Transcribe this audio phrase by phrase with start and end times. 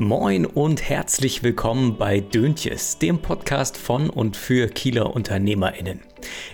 [0.00, 6.00] Moin und herzlich willkommen bei Döntjes, dem Podcast von und für Kieler UnternehmerInnen.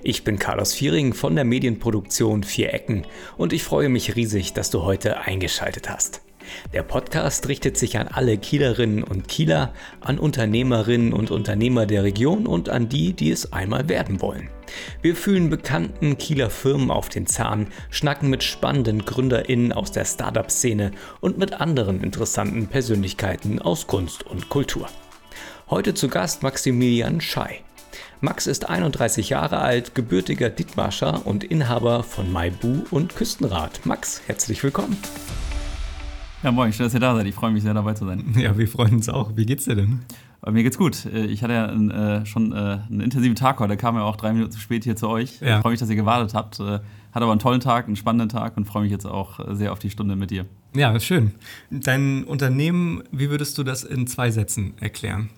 [0.03, 3.07] Ich bin Carlos Viering von der Medienproduktion Vier Ecken
[3.37, 6.26] und ich freue mich riesig, dass du heute eingeschaltet hast.
[6.73, 12.47] Der Podcast richtet sich an alle Kielerinnen und Kieler, an Unternehmerinnen und Unternehmer der Region
[12.47, 14.51] und an die, die es einmal werden wollen.
[15.03, 20.91] Wir fühlen bekannten Kieler Firmen auf den Zahn, schnacken mit spannenden GründerInnen aus der Startup-Szene
[21.21, 24.89] und mit anderen interessanten Persönlichkeiten aus Kunst und Kultur.
[25.71, 27.63] Heute zu Gast Maximilian Schei.
[28.21, 33.85] Max ist 31 Jahre alt, gebürtiger Dithmarscher und Inhaber von Maibu und Küstenrad.
[33.85, 34.97] Max, herzlich willkommen.
[36.47, 37.27] Ja, moin, schön, dass ihr da seid.
[37.27, 38.23] Ich freue mich sehr, dabei zu sein.
[38.39, 39.33] Ja, wir freuen uns auch.
[39.35, 40.03] Wie geht's dir denn?
[40.41, 41.05] Aber mir geht's gut.
[41.07, 43.77] Äh, ich hatte ja einen, äh, schon äh, einen intensiven Tag heute.
[43.77, 45.41] Kam ja auch drei Minuten zu spät hier zu euch.
[45.41, 45.57] Ja.
[45.57, 46.61] Ich freue mich, dass ihr gewartet habt.
[46.61, 49.57] Äh, hatte aber einen tollen Tag, einen spannenden Tag und freue mich jetzt auch äh,
[49.57, 50.47] sehr auf die Stunde mit dir.
[50.73, 51.33] Ja, schön.
[51.73, 55.31] Dein Unternehmen, wie würdest du das in zwei Sätzen erklären?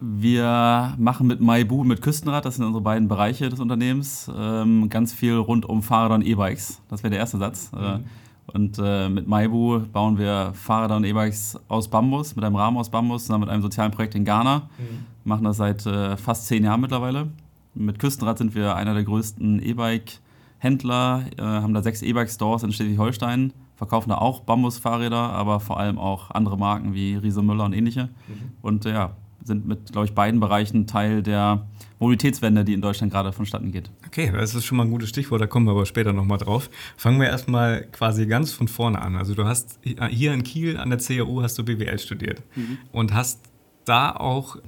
[0.00, 5.12] Wir machen mit Maibu, mit Küstenrad, das sind unsere beiden Bereiche des Unternehmens, ähm, ganz
[5.12, 6.82] viel rund um Fahrräder und E-Bikes.
[6.88, 7.70] Das wäre der erste Satz.
[7.70, 8.04] Mhm.
[8.52, 12.90] Und äh, mit Maibu bauen wir Fahrräder und E-Bikes aus Bambus, mit einem Rahmen aus
[12.90, 14.68] Bambus, zusammen mit einem sozialen Projekt in Ghana.
[14.78, 15.04] Mhm.
[15.24, 17.28] Machen das seit äh, fast zehn Jahren mittlerweile.
[17.74, 23.52] Mit Küstenrad sind wir einer der größten E-Bike-Händler, äh, haben da sechs E-Bike-Stores in Schleswig-Holstein,
[23.74, 28.04] verkaufen da auch Bambus-Fahrräder, aber vor allem auch andere Marken wie Riese Müller und ähnliche.
[28.28, 28.52] Mhm.
[28.62, 29.10] Und ja,
[29.46, 31.66] sind mit, glaube ich, beiden Bereichen Teil der
[31.98, 33.90] Mobilitätswende, die in Deutschland gerade vonstatten geht.
[34.06, 36.68] Okay, das ist schon mal ein gutes Stichwort, da kommen wir aber später nochmal drauf.
[36.96, 39.16] Fangen wir erstmal quasi ganz von vorne an.
[39.16, 42.78] Also du hast hier in Kiel an der CAU hast du BWL studiert mhm.
[42.92, 43.40] und hast
[43.84, 44.58] da auch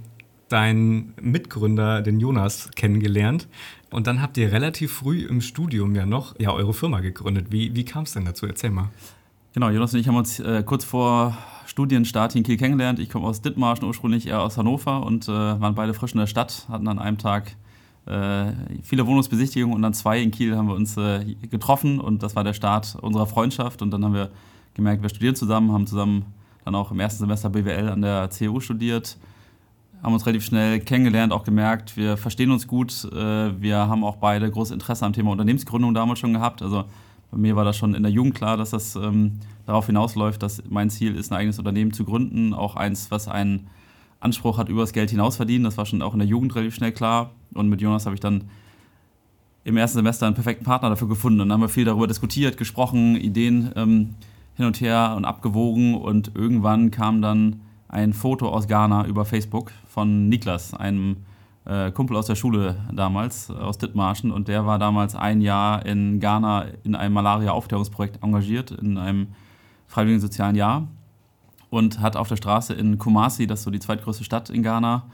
[0.49, 3.49] deinen Mitgründer, den Jonas, kennengelernt.
[3.91, 7.49] Und dann habt ihr relativ früh im Studium ja noch ja, eure Firma gegründet.
[7.51, 8.47] Wie, wie kam es denn dazu?
[8.47, 8.91] Erzähl mal.
[9.59, 13.01] Genau, Jonas und ich haben uns äh, kurz vor Studienstart in Kiel kennengelernt.
[13.01, 16.29] Ich komme aus Dithmarschen ursprünglich, eher aus Hannover und äh, waren beide frisch in der
[16.29, 17.57] Stadt, hatten an einem Tag
[18.07, 18.53] äh,
[18.85, 22.45] viele Wohnungsbesichtigungen und dann zwei in Kiel haben wir uns äh, getroffen und das war
[22.45, 24.31] der Start unserer Freundschaft und dann haben wir
[24.75, 26.27] gemerkt, wir studieren zusammen, haben zusammen
[26.65, 29.19] dann auch im ersten Semester BWL an der CU studiert,
[30.05, 34.19] haben uns relativ schnell kennengelernt, auch gemerkt, wir verstehen uns gut, äh, wir haben auch
[34.19, 36.85] beide großes Interesse am Thema Unternehmensgründung damals schon gehabt, also
[37.31, 40.63] bei mir war das schon in der Jugend klar, dass das ähm, darauf hinausläuft, dass
[40.69, 42.55] mein Ziel ist, ein eigenes Unternehmen zu gründen.
[42.55, 43.69] Auch eins, was einen
[44.21, 45.65] Anspruch hat, über das Geld hinaus verdienen.
[45.65, 47.33] Das war schon auch in der Jugend relativ schnell klar.
[47.53, 48.45] Und mit Jonas habe ich dann
[49.65, 51.41] im ersten Semester einen perfekten Partner dafür gefunden.
[51.41, 54.15] Und dann haben wir viel darüber diskutiert, gesprochen, Ideen ähm,
[54.57, 55.95] hin und her und abgewogen.
[55.95, 61.19] Und irgendwann kam dann ein Foto aus Ghana über Facebook von Niklas, einem
[61.69, 66.19] äh, Kumpel aus der Schule damals, aus Dithmarschen, und der war damals ein Jahr in
[66.19, 69.29] Ghana in einem Malaria-Aufklärungsprojekt engagiert, in einem
[69.87, 70.89] freiwilligen sozialen Jahr
[71.71, 75.05] und hat auf der Straße in Kumasi, das ist so die zweitgrößte Stadt in Ghana,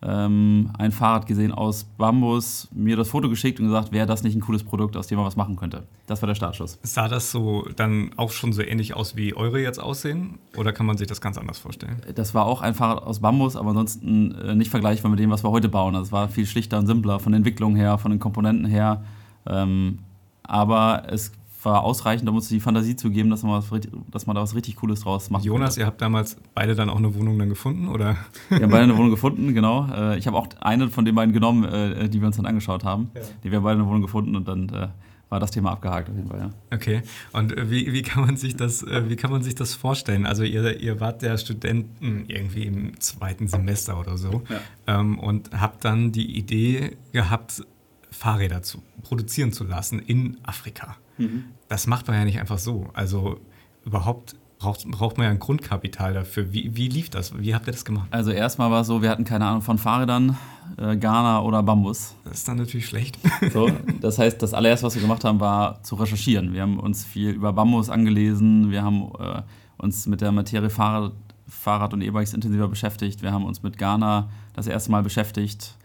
[0.00, 4.36] ähm, ein Fahrrad gesehen aus Bambus, mir das Foto geschickt und gesagt, wäre das nicht
[4.36, 5.84] ein cooles Produkt, aus dem man was machen könnte.
[6.06, 6.78] Das war der Startschuss.
[6.82, 10.38] Sah das so dann auch schon so ähnlich aus, wie eure jetzt aussehen?
[10.56, 12.00] Oder kann man sich das ganz anders vorstellen?
[12.14, 15.42] Das war auch ein Fahrrad aus Bambus, aber ansonsten äh, nicht vergleichbar mit dem, was
[15.42, 15.94] wir heute bauen.
[15.94, 19.02] Das war viel schlichter und simpler von der Entwicklung her, von den Komponenten her.
[19.46, 19.98] Ähm,
[20.44, 21.32] aber es
[21.62, 23.80] war ausreichend, um uns die Fantasie zu geben, dass man, was,
[24.10, 25.44] dass man da was richtig Cooles draus macht.
[25.44, 25.80] Jonas, konnte.
[25.80, 28.16] ihr habt damals beide dann auch eine Wohnung dann gefunden, oder?
[28.48, 29.88] Wir haben beide eine Wohnung gefunden, genau.
[29.92, 32.84] Äh, ich habe auch eine von den beiden genommen, äh, die wir uns dann angeschaut
[32.84, 33.10] haben.
[33.14, 33.22] Ja.
[33.42, 34.88] Die wir beide eine Wohnung gefunden und dann äh,
[35.30, 36.50] war das Thema abgehakt auf jeden Fall, ja.
[36.72, 37.02] Okay.
[37.32, 40.24] Und wie, wie, kann man sich das, wie kann man sich das vorstellen?
[40.24, 45.00] Also ihr, ihr wart ja Studenten irgendwie im zweiten Semester oder so ja.
[45.00, 47.62] Ähm, und habt dann die Idee gehabt,
[48.10, 50.96] Fahrräder zu produzieren zu lassen in Afrika.
[51.18, 51.44] Mhm.
[51.68, 52.88] Das macht man ja nicht einfach so.
[52.94, 53.40] Also
[53.84, 56.52] überhaupt braucht, braucht man ja ein Grundkapital dafür.
[56.52, 57.38] Wie, wie lief das?
[57.38, 58.08] Wie habt ihr das gemacht?
[58.10, 60.36] Also erstmal war es so, wir hatten keine Ahnung von Fahrrädern,
[60.76, 62.14] äh, Ghana oder Bambus.
[62.24, 63.18] Das ist dann natürlich schlecht.
[63.52, 63.70] So,
[64.00, 66.52] das heißt, das allererste, was wir gemacht haben, war zu recherchieren.
[66.52, 69.42] Wir haben uns viel über Bambus angelesen, wir haben äh,
[69.78, 71.12] uns mit der Materie Fahrrad,
[71.46, 75.76] Fahrrad und E-Bikes intensiver beschäftigt, wir haben uns mit Ghana das erste Mal beschäftigt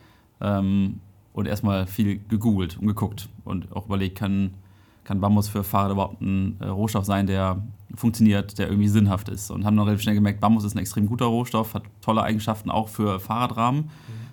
[0.42, 1.00] ähm,
[1.32, 4.56] und erstmal viel gegoogelt und geguckt und auch überlegt, kann
[5.04, 7.62] kann Bambus für Fahrrad überhaupt ein äh, Rohstoff sein, der
[7.96, 9.52] funktioniert, der irgendwie sinnhaft ist.
[9.52, 12.72] Und haben dann relativ schnell gemerkt, Bambus ist ein extrem guter Rohstoff, hat tolle Eigenschaften
[12.72, 13.84] auch für Fahrradrahmen.
[13.84, 13.90] Mhm.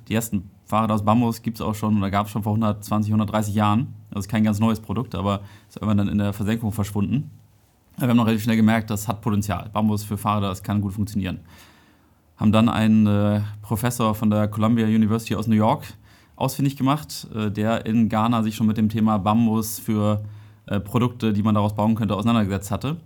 [0.09, 3.13] Die ersten Fahrräder aus Bambus gibt es auch schon oder gab es schon vor 120,
[3.13, 3.95] 130 Jahren.
[4.11, 7.31] Das ist kein ganz neues Produkt, aber ist irgendwann dann in der Versenkung verschwunden.
[7.99, 9.69] Wir haben noch relativ schnell gemerkt, das hat Potenzial.
[9.73, 11.41] Bambus für Fahrräder, das kann gut funktionieren.
[12.39, 15.85] Haben dann einen äh, Professor von der Columbia University aus New York
[16.37, 20.40] ausfindig gemacht, äh, der in Ghana sich schon mit dem Thema Bambus für äh,
[20.79, 22.97] Produkte, die man daraus bauen könnte, auseinandergesetzt hatte.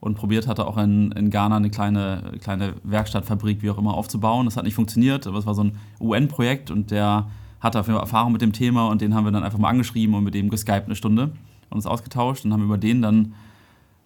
[0.00, 4.44] und probiert hatte, auch in, in Ghana eine kleine, kleine Werkstattfabrik, wie auch immer, aufzubauen.
[4.44, 7.28] Das hat nicht funktioniert, aber es war so ein UN-Projekt und der
[7.60, 10.24] hatte auf Erfahrung mit dem Thema und den haben wir dann einfach mal angeschrieben und
[10.24, 11.30] mit dem geskypt eine Stunde
[11.70, 13.34] und uns ausgetauscht und haben über den dann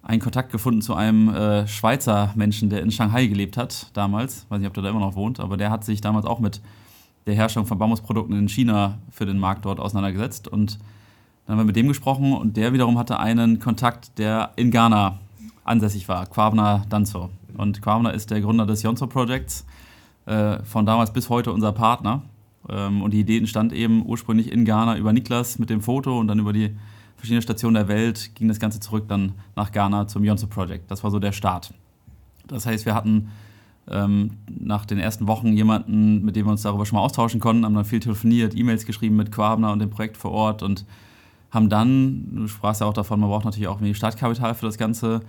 [0.02, 4.46] einen Kontakt gefunden zu einem äh, Schweizer Menschen, der in Shanghai gelebt hat damals.
[4.48, 6.60] Weiß nicht, ob der da immer noch wohnt, aber der hat sich damals auch mit
[7.26, 10.48] der Herstellung von Bambusprodukten in China für den Markt dort auseinandergesetzt.
[10.48, 10.78] Und
[11.50, 15.18] dann haben wir mit dem gesprochen und der wiederum hatte einen Kontakt, der in Ghana
[15.64, 17.28] ansässig war, Kwabna Danzo.
[17.56, 19.66] Und Kwabna ist der Gründer des Yonzo Projects,
[20.26, 22.22] äh, von damals bis heute unser Partner.
[22.68, 26.28] Ähm, und die Idee entstand eben ursprünglich in Ghana über Niklas mit dem Foto und
[26.28, 26.70] dann über die
[27.16, 30.88] verschiedenen Stationen der Welt ging das Ganze zurück dann nach Ghana zum Yonzo Project.
[30.88, 31.74] Das war so der Start.
[32.46, 33.32] Das heißt, wir hatten
[33.88, 37.64] ähm, nach den ersten Wochen jemanden, mit dem wir uns darüber schon mal austauschen konnten,
[37.64, 40.84] haben dann viel telefoniert, E-Mails geschrieben mit Quabner und dem Projekt vor Ort und
[41.50, 44.78] haben dann, du sprachst ja auch davon, man braucht natürlich auch mehr Startkapital für das
[44.78, 45.20] Ganze,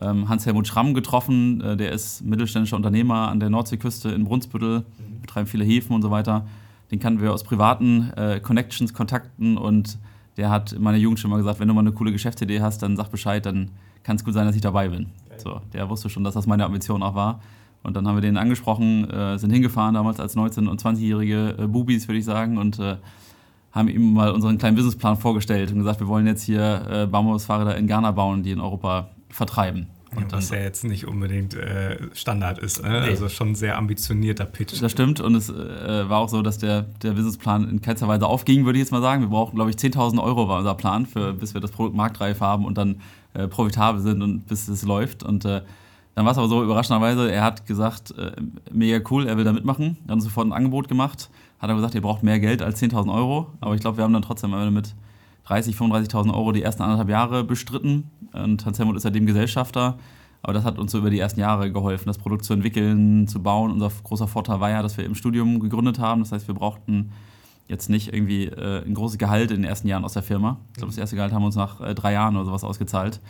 [0.00, 5.20] ähm, Hans-Helmut Schramm getroffen, äh, der ist mittelständischer Unternehmer an der Nordseeküste in Brunsbüttel, mhm.
[5.20, 6.46] betreiben viele Häfen und so weiter.
[6.90, 9.98] Den kannten wir aus privaten äh, Connections, Kontakten und
[10.36, 12.82] der hat in meiner Jugend schon mal gesagt, wenn du mal eine coole Geschäftsidee hast,
[12.82, 13.72] dann sag Bescheid, dann
[14.04, 15.08] kann es gut sein, dass ich dabei bin.
[15.36, 17.40] So, der wusste schon, dass das meine Ambition auch war.
[17.82, 21.66] Und dann haben wir den angesprochen, äh, sind hingefahren damals als 19- und 20-jährige äh,
[21.66, 22.96] Bubis, würde ich sagen, und äh,
[23.78, 27.76] haben ihm mal unseren kleinen Businessplan vorgestellt und gesagt, wir wollen jetzt hier äh, Bambusfahrräder
[27.76, 29.86] in Ghana bauen, die in Europa vertreiben.
[30.16, 32.82] Und was ja jetzt nicht unbedingt äh, Standard ist.
[32.82, 32.88] Ne?
[32.88, 33.10] Nee.
[33.10, 34.80] Also schon ein sehr ambitionierter Pitch.
[34.80, 35.20] Das stimmt.
[35.20, 38.78] Und es äh, war auch so, dass der, der Businessplan in keinster Weise aufging, würde
[38.78, 39.22] ich jetzt mal sagen.
[39.22, 42.40] Wir brauchten, glaube ich, 10.000 Euro war unser Plan, für, bis wir das Produkt marktreif
[42.40, 43.00] haben und dann
[43.34, 45.22] äh, profitabel sind und bis es läuft.
[45.22, 45.60] Und äh,
[46.14, 48.32] dann war es aber so, überraschenderweise, er hat gesagt, äh,
[48.72, 49.98] mega cool, er will da mitmachen.
[50.08, 51.28] Hat uns sofort ein Angebot gemacht.
[51.58, 53.48] Hat aber gesagt, ihr braucht mehr Geld als 10.000 Euro.
[53.60, 54.94] Aber ich glaube, wir haben dann trotzdem mit
[55.46, 58.10] 30.000, 35.000 Euro die ersten anderthalb Jahre bestritten.
[58.32, 59.98] Und Hans Helmut ist seitdem Gesellschafter.
[60.42, 63.42] Aber das hat uns so über die ersten Jahre geholfen, das Produkt zu entwickeln, zu
[63.42, 63.72] bauen.
[63.72, 66.20] Unser großer Vorteil war ja, dass wir im Studium gegründet haben.
[66.20, 67.10] Das heißt, wir brauchten
[67.66, 70.58] jetzt nicht irgendwie äh, ein großes Gehalt in den ersten Jahren aus der Firma.
[70.72, 73.20] Ich glaube, das erste Gehalt haben wir uns nach äh, drei Jahren oder sowas ausgezahlt.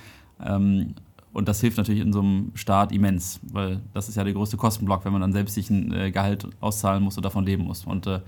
[0.45, 0.95] Ähm,
[1.33, 4.57] und das hilft natürlich in so einem Start immens, weil das ist ja der größte
[4.57, 7.85] Kostenblock, wenn man dann selbst sich ein äh, Gehalt auszahlen muss und davon leben muss.
[7.85, 8.21] Und äh,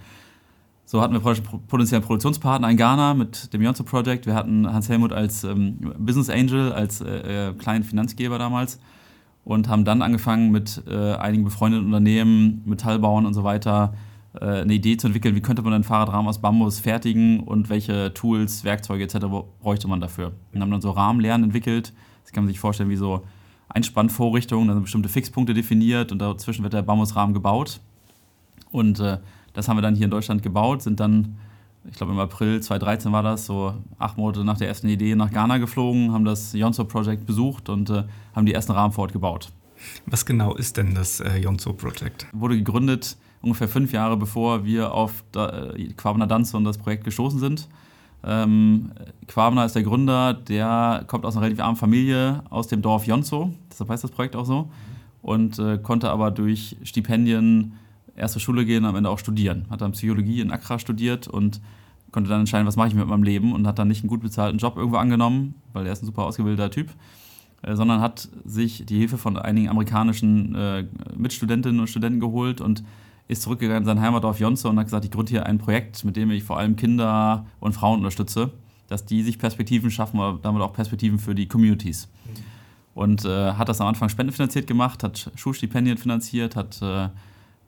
[0.85, 4.27] so hatten wir potenziellen Produktionspartner in Ghana mit dem Yonzo Project.
[4.27, 8.81] Wir hatten Hans Helmut als ähm, Business Angel, als äh, kleinen Finanzgeber damals
[9.45, 13.95] und haben dann angefangen mit einigen befreundeten Unternehmen, Metallbauern und so weiter,
[14.35, 18.65] eine Idee zu entwickeln, wie könnte man einen Fahrradrahmen aus Bambus fertigen und welche Tools,
[18.65, 19.27] Werkzeuge etc.
[19.61, 20.33] bräuchte man dafür.
[20.53, 21.95] Und haben dann so Rahmenlernen entwickelt.
[22.23, 23.23] Das kann man sich vorstellen wie so
[23.69, 27.81] Einspannvorrichtungen, da sind bestimmte Fixpunkte definiert und dazwischen wird der Bambusrahmen gebaut.
[28.73, 29.19] Und äh,
[29.53, 31.39] das haben wir dann hier in Deutschland gebaut, sind dann,
[31.89, 35.31] ich glaube im April 2013 war das, so acht Monate nach der ersten Idee nach
[35.31, 39.13] Ghana geflogen, haben das Yonzo Project besucht und äh, haben die ersten Rahmen vor Ort
[39.13, 39.53] gebaut.
[40.07, 42.27] Was genau ist denn das äh, Yonzo Project?
[42.33, 47.05] Wurde gegründet ungefähr fünf Jahre bevor wir auf da, äh, Quabner Danze und das Projekt
[47.05, 47.69] gestoßen sind.
[48.23, 48.93] Ähm,
[49.27, 53.53] Quabner ist der Gründer, der kommt aus einer relativ armen Familie aus dem Dorf Yonzo,
[53.71, 54.71] deshalb heißt das Projekt auch so,
[55.23, 57.75] und äh, konnte aber durch Stipendien
[58.17, 59.67] erste Schule gehen, am Ende auch studieren.
[59.71, 61.61] Hat dann Psychologie in Accra studiert und
[62.13, 64.21] konnte dann entscheiden, was mache ich mit meinem Leben und hat dann nicht einen gut
[64.21, 66.91] bezahlten Job irgendwo angenommen, weil er ist ein super ausgebildeter Typ,
[67.63, 70.87] äh, sondern hat sich die Hilfe von einigen amerikanischen äh,
[71.17, 72.85] Mitstudentinnen und Studenten geholt und
[73.31, 76.17] ist zurückgegangen in sein Heimatdorf Jonze und hat gesagt, ich gründe hier ein Projekt, mit
[76.17, 78.51] dem ich vor allem Kinder und Frauen unterstütze,
[78.89, 82.09] dass die sich Perspektiven schaffen, aber damit auch Perspektiven für die Communities.
[82.93, 87.09] Und äh, hat das am Anfang spendenfinanziert gemacht, hat Schulstipendien finanziert, hat äh,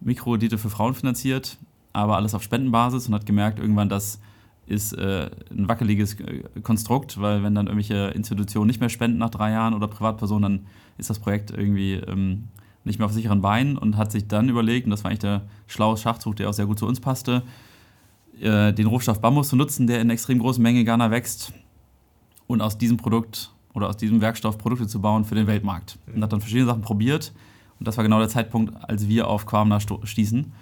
[0.01, 1.59] Mikrokredite für Frauen finanziert,
[1.93, 4.21] aber alles auf Spendenbasis und hat gemerkt, irgendwann, das
[4.67, 9.31] ist äh, ein wackeliges äh, Konstrukt, weil wenn dann irgendwelche Institutionen nicht mehr spenden nach
[9.31, 10.67] drei Jahren oder Privatpersonen, dann
[10.99, 12.49] ist das Projekt irgendwie ähm,
[12.85, 15.43] nicht mehr auf sicheren Beinen und hat sich dann überlegt, und das war eigentlich der
[15.67, 17.43] schlaue Schachzug, der auch sehr gut zu uns passte,
[18.41, 21.53] äh, den Rohstoff Bambus zu nutzen, der in extrem großen Menge in Ghana wächst
[22.47, 25.99] und aus diesem Produkt oder aus diesem Werkstoff Produkte zu bauen für den Weltmarkt.
[26.13, 27.33] Und hat dann verschiedene Sachen probiert
[27.83, 30.53] und das war genau der Zeitpunkt, als wir auf Quamna stießen.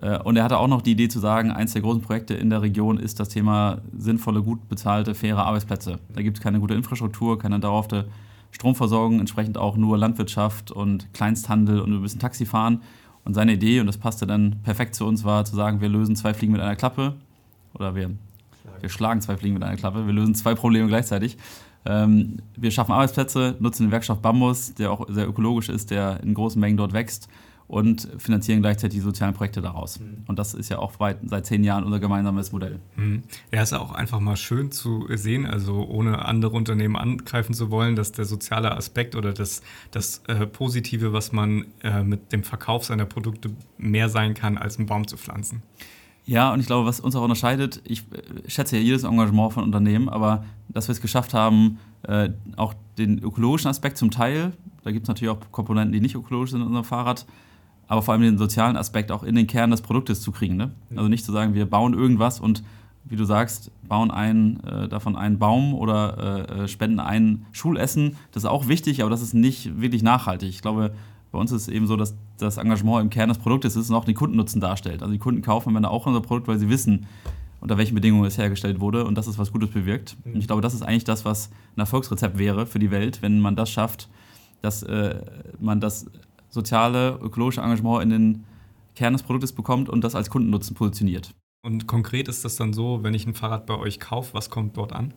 [0.00, 2.50] Äh, und er hatte auch noch die Idee zu sagen, eins der großen Projekte in
[2.50, 6.00] der Region ist das Thema sinnvolle, gut bezahlte, faire Arbeitsplätze.
[6.12, 8.08] Da gibt es keine gute Infrastruktur, keine dauerhafte
[8.54, 12.82] Stromversorgung, entsprechend auch nur Landwirtschaft und Kleinsthandel und wir müssen Taxi fahren.
[13.24, 16.14] Und seine Idee, und das passte dann perfekt zu uns, war zu sagen, wir lösen
[16.14, 17.14] zwei Fliegen mit einer Klappe.
[17.74, 18.10] Oder wir,
[18.80, 20.06] wir schlagen zwei Fliegen mit einer Klappe.
[20.06, 21.36] Wir lösen zwei Probleme gleichzeitig.
[21.84, 26.34] Ähm, wir schaffen Arbeitsplätze, nutzen den Werkstoff Bambus, der auch sehr ökologisch ist, der in
[26.34, 27.28] großen Mengen dort wächst
[27.66, 29.98] und finanzieren gleichzeitig die sozialen Projekte daraus.
[29.98, 30.24] Mhm.
[30.26, 32.80] Und das ist ja auch weit, seit zehn Jahren unser gemeinsames Modell.
[32.96, 33.22] Mhm.
[33.52, 37.96] Ja, ist auch einfach mal schön zu sehen, also ohne andere Unternehmen angreifen zu wollen,
[37.96, 42.84] dass der soziale Aspekt oder das, das äh, Positive, was man äh, mit dem Verkauf
[42.84, 45.62] seiner Produkte mehr sein kann, als einen Baum zu pflanzen.
[46.26, 49.64] Ja, und ich glaube, was uns auch unterscheidet, ich äh, schätze ja jedes Engagement von
[49.64, 54.52] Unternehmen, aber dass wir es geschafft haben, äh, auch den ökologischen Aspekt zum Teil,
[54.82, 57.26] da gibt es natürlich auch Komponenten, die nicht ökologisch sind in unserem Fahrrad,
[57.88, 60.56] aber vor allem den sozialen Aspekt auch in den Kern des Produktes zu kriegen.
[60.56, 60.72] Ne?
[60.96, 62.62] Also nicht zu sagen, wir bauen irgendwas und
[63.04, 68.16] wie du sagst, bauen einen, äh, davon einen Baum oder äh, äh spenden ein Schulessen.
[68.32, 70.48] Das ist auch wichtig, aber das ist nicht wirklich nachhaltig.
[70.48, 70.94] Ich glaube,
[71.30, 73.96] bei uns ist es eben so, dass das Engagement im Kern des Produktes ist und
[73.96, 75.02] auch den Kundennutzen darstellt.
[75.02, 77.06] Also die Kunden kaufen am Ende auch unser Produkt, weil sie wissen,
[77.60, 80.16] unter welchen Bedingungen es hergestellt wurde und dass es was Gutes bewirkt.
[80.24, 83.40] Und ich glaube, das ist eigentlich das, was ein Erfolgsrezept wäre für die Welt, wenn
[83.40, 84.08] man das schafft,
[84.62, 85.16] dass äh,
[85.60, 86.06] man das
[86.54, 88.44] soziale, ökologische Engagement in den
[88.94, 91.34] Kern des Produktes bekommt und das als Kundennutzen positioniert.
[91.62, 94.76] Und konkret ist das dann so, wenn ich ein Fahrrad bei euch kaufe, was kommt
[94.76, 95.12] dort an?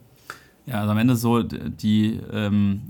[0.66, 2.82] Ja, also am Ende so, die, ähm,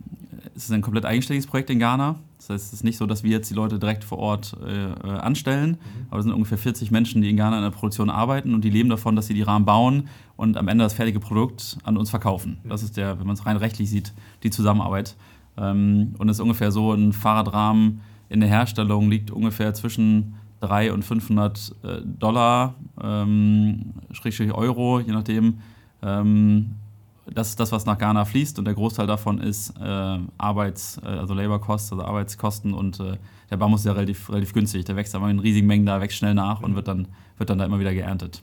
[0.57, 2.17] es ist ein komplett eigenständiges Projekt in Ghana.
[2.39, 4.93] Das heißt, es ist nicht so, dass wir jetzt die Leute direkt vor Ort äh,
[4.93, 6.07] äh, anstellen, mhm.
[6.11, 8.71] aber es sind ungefähr 40 Menschen, die in Ghana in der Produktion arbeiten und die
[8.71, 12.11] leben davon, dass sie die Rahmen bauen und am Ende das fertige Produkt an uns
[12.11, 12.59] verkaufen.
[12.63, 12.69] Mhm.
[12.69, 14.13] Das ist der, wenn man es rein rechtlich sieht,
[14.45, 15.17] die Zusammenarbeit.
[15.57, 20.95] Ähm, und es ist ungefähr so, ein Fahrradrahmen in der Herstellung liegt ungefähr zwischen 300
[20.95, 25.59] und 500 äh, Dollar, ähm, Schrägstrich Euro, je nachdem.
[26.03, 26.75] Ähm,
[27.31, 31.07] das ist das, was nach Ghana fließt und der Großteil davon ist äh, Arbeits-, äh,
[31.07, 33.19] also Labor Costs, also Arbeitskosten und äh,
[33.51, 34.85] der Bambus ist ja relativ, relativ günstig.
[34.85, 37.59] Der wächst aber in riesigen Mengen da, wächst schnell nach und wird dann, wird dann
[37.59, 38.43] da immer wieder geerntet.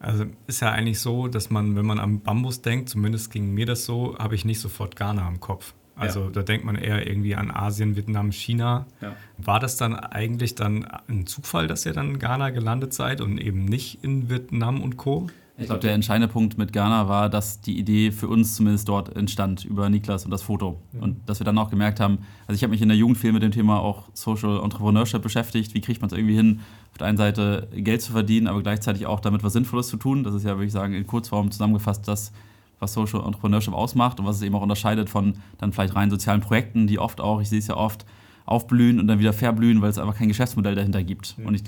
[0.00, 3.66] Also ist ja eigentlich so, dass man, wenn man am Bambus denkt, zumindest ging mir
[3.66, 5.74] das so, habe ich nicht sofort Ghana im Kopf.
[5.98, 6.30] Also ja.
[6.30, 8.86] da denkt man eher irgendwie an Asien, Vietnam, China.
[9.00, 9.14] Ja.
[9.36, 13.38] War das dann eigentlich dann ein Zufall, dass ihr dann in Ghana gelandet seid und
[13.38, 15.28] eben nicht in Vietnam und Co.?
[15.60, 19.16] Ich glaube, der entscheidende Punkt mit Ghana war, dass die Idee für uns zumindest dort
[19.16, 20.80] entstand über Niklas und das Foto.
[20.92, 21.02] Mhm.
[21.02, 23.32] Und dass wir dann auch gemerkt haben, also ich habe mich in der Jugend viel
[23.32, 25.74] mit dem Thema auch Social Entrepreneurship beschäftigt.
[25.74, 26.60] Wie kriegt man es irgendwie hin,
[26.92, 30.22] auf der einen Seite Geld zu verdienen, aber gleichzeitig auch damit was Sinnvolles zu tun?
[30.22, 32.32] Das ist ja, würde ich sagen, in Kurzform zusammengefasst das,
[32.80, 36.40] was Social Entrepreneurship ausmacht und was es eben auch unterscheidet von dann vielleicht rein sozialen
[36.40, 38.04] Projekten, die oft auch, ich sehe es ja oft,
[38.46, 41.36] aufblühen und dann wieder verblühen, weil es einfach kein Geschäftsmodell dahinter gibt.
[41.38, 41.46] Mhm.
[41.46, 41.64] Und ich,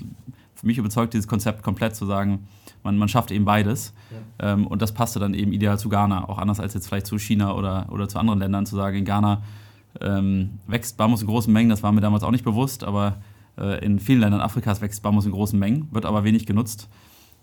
[0.55, 2.47] für mich überzeugt dieses Konzept komplett zu sagen,
[2.83, 3.93] man, man schafft eben beides.
[4.41, 4.53] Ja.
[4.53, 7.19] Ähm, und das passte dann eben ideal zu Ghana, auch anders als jetzt vielleicht zu
[7.19, 9.43] China oder, oder zu anderen Ländern, zu sagen, in Ghana
[10.01, 13.19] ähm, wächst Bambus in großen Mengen, das war mir damals auch nicht bewusst, aber
[13.59, 16.89] äh, in vielen Ländern Afrikas wächst Bambus in großen Mengen, wird aber wenig genutzt.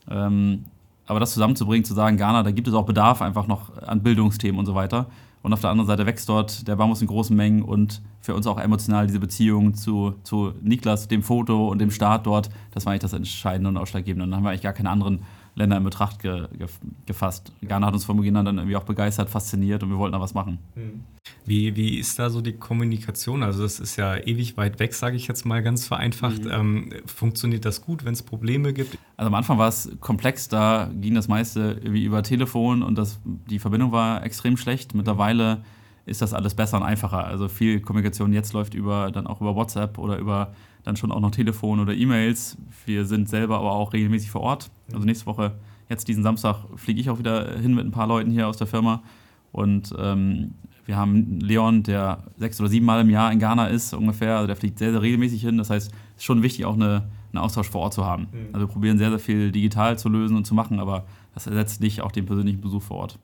[0.10, 0.66] Ähm,
[1.08, 4.60] aber das zusammenzubringen, zu sagen, Ghana, da gibt es auch Bedarf einfach noch an Bildungsthemen
[4.60, 5.08] und so weiter.
[5.42, 8.46] Und auf der anderen Seite wächst dort der Bambus in großen Mengen und für uns
[8.48, 12.92] auch emotional diese Beziehung zu, zu Niklas, dem Foto und dem Start dort, das war
[12.92, 14.26] eigentlich das Entscheidende und Ausschlaggebende.
[14.26, 15.20] Und dann haben wir eigentlich gar keine anderen
[15.58, 16.68] Länder in Betracht ge, ge,
[17.06, 17.52] gefasst.
[17.62, 20.22] Ghana hat uns von Beginn an dann irgendwie auch begeistert, fasziniert und wir wollten da
[20.22, 20.60] was machen.
[20.76, 21.04] Hm.
[21.46, 23.42] Wie, wie ist da so die Kommunikation?
[23.42, 26.44] Also das ist ja ewig weit weg, sage ich jetzt mal ganz vereinfacht.
[26.44, 26.52] Mhm.
[26.52, 28.98] Ähm, funktioniert das gut, wenn es Probleme gibt?
[29.18, 33.20] Also am Anfang war es komplex, da ging das meiste wie über Telefon und das,
[33.26, 34.94] die Verbindung war extrem schlecht.
[34.94, 35.64] Mittlerweile
[36.08, 37.26] ist das alles besser und einfacher.
[37.26, 41.20] Also viel Kommunikation jetzt läuft über dann auch über WhatsApp oder über dann schon auch
[41.20, 42.58] noch Telefon oder E-Mails.
[42.86, 44.72] Wir sind selber aber auch regelmäßig vor Ort.
[44.94, 45.52] Also nächste Woche,
[45.90, 48.68] jetzt diesen Samstag, fliege ich auch wieder hin mit ein paar Leuten hier aus der
[48.68, 49.04] Firma.
[49.52, 50.54] Und ähm,
[50.86, 54.36] wir haben Leon, der sechs oder sieben Mal im Jahr in Ghana ist, ungefähr.
[54.38, 55.58] Also der fliegt sehr, sehr regelmäßig hin.
[55.58, 58.28] Das heißt, es ist schon wichtig, auch eine, einen Austausch vor Ort zu haben.
[58.32, 58.48] Mhm.
[58.54, 61.82] Also wir probieren sehr, sehr viel digital zu lösen und zu machen, aber das ersetzt
[61.82, 63.20] nicht auch den persönlichen Besuch vor Ort.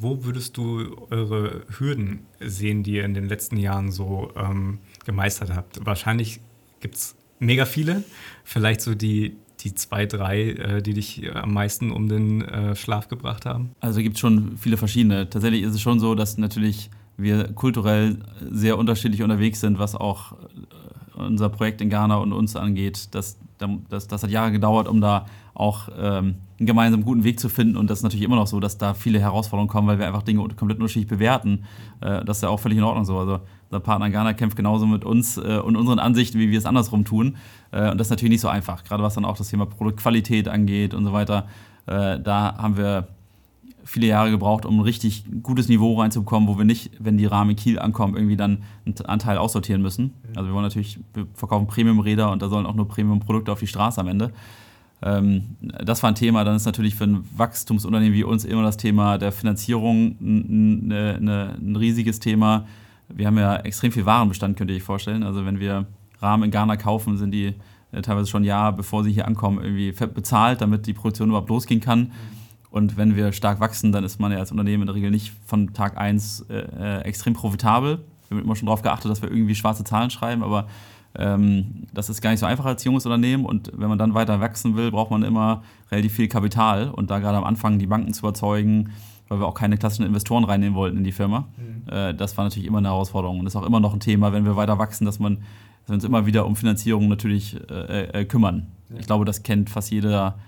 [0.00, 5.52] Wo würdest du eure Hürden sehen, die ihr in den letzten Jahren so ähm, gemeistert
[5.52, 5.84] habt?
[5.84, 6.40] Wahrscheinlich
[6.78, 8.04] gibt es mega viele.
[8.44, 13.08] Vielleicht so die, die zwei, drei, äh, die dich am meisten um den äh, Schlaf
[13.08, 13.70] gebracht haben?
[13.80, 15.28] Also gibt es schon viele verschiedene.
[15.28, 20.32] Tatsächlich ist es schon so, dass natürlich wir kulturell sehr unterschiedlich unterwegs sind, was auch
[20.32, 23.08] äh, unser Projekt in Ghana und uns angeht.
[23.16, 23.36] Das,
[23.88, 27.76] das, das hat Jahre gedauert, um da auch ähm, einen gemeinsamen guten Weg zu finden.
[27.76, 30.22] Und das ist natürlich immer noch so, dass da viele Herausforderungen kommen, weil wir einfach
[30.22, 31.64] Dinge komplett unterschiedlich bewerten.
[32.00, 33.16] Äh, das ist ja auch völlig in Ordnung so.
[33.18, 36.58] Also unser Partner in Ghana kämpft genauso mit uns äh, und unseren Ansichten, wie wir
[36.58, 37.36] es andersrum tun.
[37.70, 40.48] Äh, und das ist natürlich nicht so einfach, gerade was dann auch das Thema Produktqualität
[40.48, 41.46] angeht und so weiter.
[41.86, 43.08] Da haben wir
[43.88, 47.50] viele Jahre gebraucht, um ein richtig gutes Niveau reinzubekommen, wo wir nicht, wenn die Rahmen
[47.50, 50.12] in Kiel ankommen, irgendwie dann einen Anteil aussortieren müssen.
[50.36, 53.66] Also wir wollen natürlich, wir verkaufen Premium-Räder und da sollen auch nur Premium-Produkte auf die
[53.66, 54.34] Straße am Ende.
[55.02, 56.44] Ähm, das war ein Thema.
[56.44, 61.28] Dann ist natürlich für ein Wachstumsunternehmen wie uns immer das Thema der Finanzierung ein, ein,
[61.28, 62.66] ein riesiges Thema
[63.08, 65.22] wir haben ja extrem viel Warenbestand, könnt ihr euch vorstellen.
[65.22, 65.86] Also wenn wir
[66.20, 67.54] Rahmen in Ghana kaufen, sind die
[67.92, 71.48] äh, teilweise schon ein Jahr, bevor sie hier ankommen, irgendwie bezahlt, damit die Produktion überhaupt
[71.48, 72.12] losgehen kann.
[72.70, 75.32] Und wenn wir stark wachsen, dann ist man ja als Unternehmen in der Regel nicht
[75.46, 78.04] von Tag 1 äh, äh, extrem profitabel.
[78.28, 80.68] Wir haben immer schon darauf geachtet, dass wir irgendwie schwarze Zahlen schreiben, aber
[81.14, 83.44] das ist gar nicht so einfach als junges Unternehmen.
[83.44, 86.90] Und wenn man dann weiter wachsen will, braucht man immer relativ viel Kapital.
[86.90, 88.90] Und da gerade am Anfang die Banken zu überzeugen,
[89.28, 91.92] weil wir auch keine klassischen Investoren reinnehmen wollten in die Firma, mhm.
[91.92, 93.40] äh, das war natürlich immer eine Herausforderung.
[93.40, 95.38] Und das ist auch immer noch ein Thema, wenn wir weiter wachsen, dass man
[95.88, 98.66] dass wir uns immer wieder um Finanzierung natürlich äh, äh, kümmern.
[98.90, 98.96] Ja.
[98.98, 100.38] Ich glaube, das kennt fast jeder,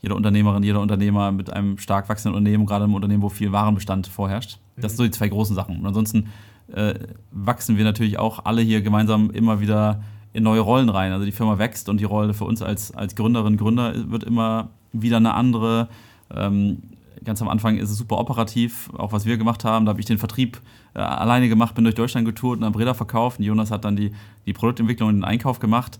[0.00, 4.06] jede Unternehmerin, jeder Unternehmer mit einem stark wachsenden Unternehmen, gerade im Unternehmen, wo viel Warenbestand
[4.06, 4.60] vorherrscht.
[4.76, 5.78] Das sind so die zwei großen Sachen.
[5.78, 6.28] Und ansonsten
[6.72, 6.94] äh,
[7.30, 10.02] wachsen wir natürlich auch alle hier gemeinsam immer wieder
[10.32, 11.12] in neue Rollen rein.
[11.12, 14.70] Also die Firma wächst und die Rolle für uns als, als Gründerin, Gründer wird immer
[14.92, 15.88] wieder eine andere.
[16.34, 16.82] Ähm,
[17.24, 19.86] ganz am Anfang ist es super operativ, auch was wir gemacht haben.
[19.86, 20.60] Da habe ich den Vertrieb
[20.94, 23.38] äh, alleine gemacht, bin durch Deutschland getourt und dann Breda verkauft.
[23.38, 24.12] Und Jonas hat dann die,
[24.46, 25.98] die Produktentwicklung und den Einkauf gemacht.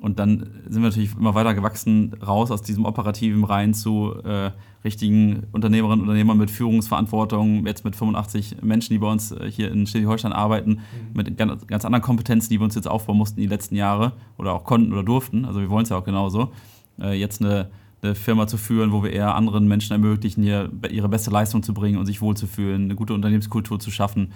[0.00, 4.50] Und dann sind wir natürlich immer weiter gewachsen, raus aus diesem operativen rein zu äh,
[4.82, 9.70] richtigen Unternehmerinnen und Unternehmern mit Führungsverantwortung, jetzt mit 85 Menschen, die bei uns äh, hier
[9.70, 10.78] in Schleswig-Holstein arbeiten, mhm.
[11.14, 14.54] mit ganz, ganz, anderen Kompetenzen, die wir uns jetzt aufbauen mussten die letzten Jahre oder
[14.54, 15.44] auch konnten oder durften.
[15.44, 16.50] Also wir wollen es ja auch genauso.
[16.98, 17.70] Äh, jetzt eine
[18.02, 21.74] eine Firma zu führen, wo wir eher anderen Menschen ermöglichen, hier ihre beste Leistung zu
[21.74, 24.32] bringen und sich wohlzufühlen, eine gute Unternehmenskultur zu schaffen.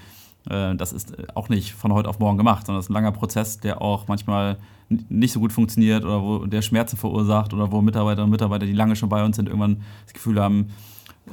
[0.49, 3.13] Äh, das ist auch nicht von heute auf morgen gemacht, sondern es ist ein langer
[3.13, 4.59] Prozess, der auch manchmal
[4.89, 8.73] nicht so gut funktioniert oder wo der Schmerzen verursacht oder wo Mitarbeiterinnen und Mitarbeiter, die
[8.73, 10.71] lange schon bei uns sind, irgendwann das Gefühl haben,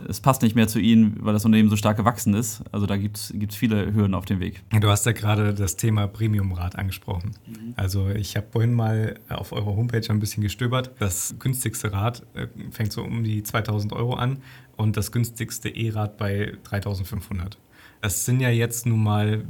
[0.07, 2.63] es passt nicht mehr zu ihnen, weil das Unternehmen so stark gewachsen ist.
[2.71, 4.63] Also da gibt es viele Hürden auf dem Weg.
[4.79, 7.31] Du hast ja gerade das Thema Premiumrad angesprochen.
[7.45, 7.73] Mhm.
[7.75, 10.91] Also ich habe vorhin mal auf eurer Homepage ein bisschen gestöbert.
[10.99, 14.37] Das günstigste Rad äh, fängt so um die 2000 Euro an
[14.77, 17.57] und das günstigste E-Rad bei 3500.
[18.01, 19.45] Das sind ja jetzt nun mal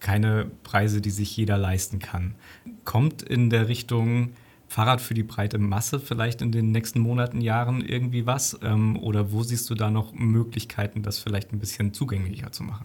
[0.00, 2.34] keine Preise, die sich jeder leisten kann.
[2.84, 4.30] Kommt in der Richtung
[4.68, 8.58] Fahrrad für die breite Masse vielleicht in den nächsten Monaten, Jahren irgendwie was?
[8.62, 12.84] Ähm, oder wo siehst du da noch Möglichkeiten, das vielleicht ein bisschen zugänglicher zu machen?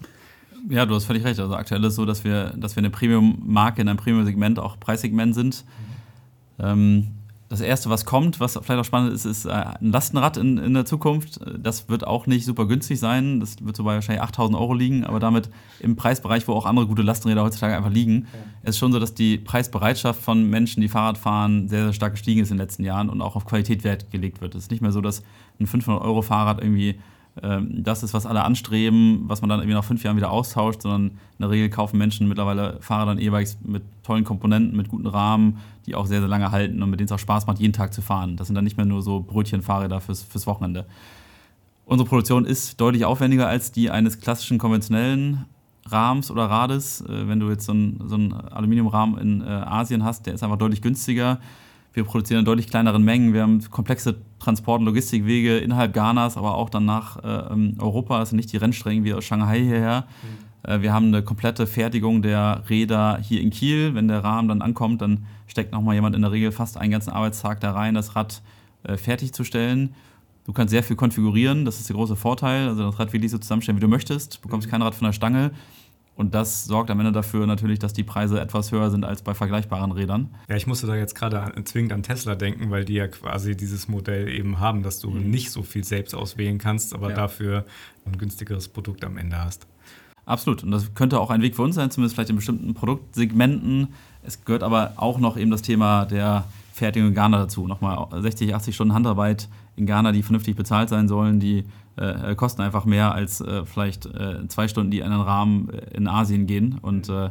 [0.70, 1.40] Ja, du hast völlig recht.
[1.40, 4.80] Also aktuell ist es so, dass wir, dass wir eine Premium-Marke in einem Premium-Segment, auch
[4.80, 5.66] Preissegment sind.
[6.58, 6.64] Mhm.
[6.66, 7.08] Ähm,
[7.52, 10.74] das erste, was kommt, was vielleicht auch spannend ist, ist äh, ein Lastenrad in, in
[10.74, 11.38] der Zukunft.
[11.60, 13.42] Das wird auch nicht super günstig sein.
[13.42, 15.50] Das wird so bei wahrscheinlich 8000 Euro liegen, aber damit
[15.82, 18.28] im Preisbereich, wo auch andere gute Lastenräder heutzutage einfach liegen.
[18.32, 18.40] Ja.
[18.64, 22.14] Es ist schon so, dass die Preisbereitschaft von Menschen, die Fahrrad fahren, sehr, sehr stark
[22.14, 24.56] gestiegen ist in den letzten Jahren und auch auf Qualität Wert gelegt wird.
[24.56, 25.22] Es ist nicht mehr so, dass
[25.60, 27.02] ein 500-Euro-Fahrrad irgendwie
[27.36, 31.12] das ist, was alle anstreben, was man dann irgendwie nach fünf Jahren wieder austauscht, sondern
[31.12, 35.60] in der Regel kaufen Menschen mittlerweile Fahrrad und E-Bikes mit tollen Komponenten, mit guten Rahmen,
[35.86, 37.94] die auch sehr, sehr lange halten und mit denen es auch Spaß macht, jeden Tag
[37.94, 38.36] zu fahren.
[38.36, 40.86] Das sind dann nicht mehr nur so Brötchenfahrräder fürs, fürs Wochenende.
[41.86, 45.46] Unsere Produktion ist deutlich aufwendiger als die eines klassischen konventionellen
[45.86, 47.02] Rahmens oder Rades.
[47.02, 50.44] Äh, wenn du jetzt so einen, so einen Aluminiumrahmen in äh, Asien hast, der ist
[50.44, 51.40] einfach deutlich günstiger
[51.94, 53.34] wir produzieren in deutlich kleineren Mengen.
[53.34, 58.26] Wir haben komplexe Transport- und Logistikwege innerhalb Ghanas, aber auch dann nach äh, ähm, Europa.
[58.26, 60.06] Sind nicht die Rennstrecken wie aus Shanghai hierher.
[60.24, 60.70] Mhm.
[60.72, 63.94] Äh, wir haben eine komplette Fertigung der Räder hier in Kiel.
[63.94, 67.12] Wenn der Rahmen dann ankommt, dann steckt nochmal jemand in der Regel fast einen ganzen
[67.12, 68.42] Arbeitstag da rein, das Rad
[68.84, 69.94] äh, fertigzustellen.
[70.46, 72.70] Du kannst sehr viel konfigurieren, das ist der große Vorteil.
[72.70, 74.38] Also das Rad wirklich so zusammenstellen, wie du möchtest.
[74.38, 74.72] Du bekommst mhm.
[74.72, 75.52] kein Rad von der Stange.
[76.16, 79.34] Und das sorgt am Ende dafür natürlich, dass die Preise etwas höher sind als bei
[79.34, 80.30] vergleichbaren Rädern.
[80.50, 83.88] Ja, ich musste da jetzt gerade zwingend an Tesla denken, weil die ja quasi dieses
[83.88, 85.32] Modell eben haben, dass du mhm.
[85.32, 87.16] nicht so viel selbst auswählen kannst, aber ja.
[87.16, 87.66] dafür
[88.06, 89.68] ein günstigeres Produkt am Ende hast.
[90.26, 90.64] Absolut.
[90.64, 93.90] Und das könnte auch ein Weg für uns sein, zumindest vielleicht in bestimmten Produktsegmenten.
[94.24, 97.68] Es gehört aber auch noch eben das Thema der Fertigung in Ghana dazu.
[97.68, 101.66] Nochmal 60, 80 Stunden Handarbeit in Ghana, die vernünftig bezahlt sein sollen, die
[101.98, 105.96] äh, kosten einfach mehr als äh, vielleicht äh, zwei Stunden, die in einen Rahmen äh,
[105.96, 106.78] in Asien gehen.
[106.82, 107.30] Und äh,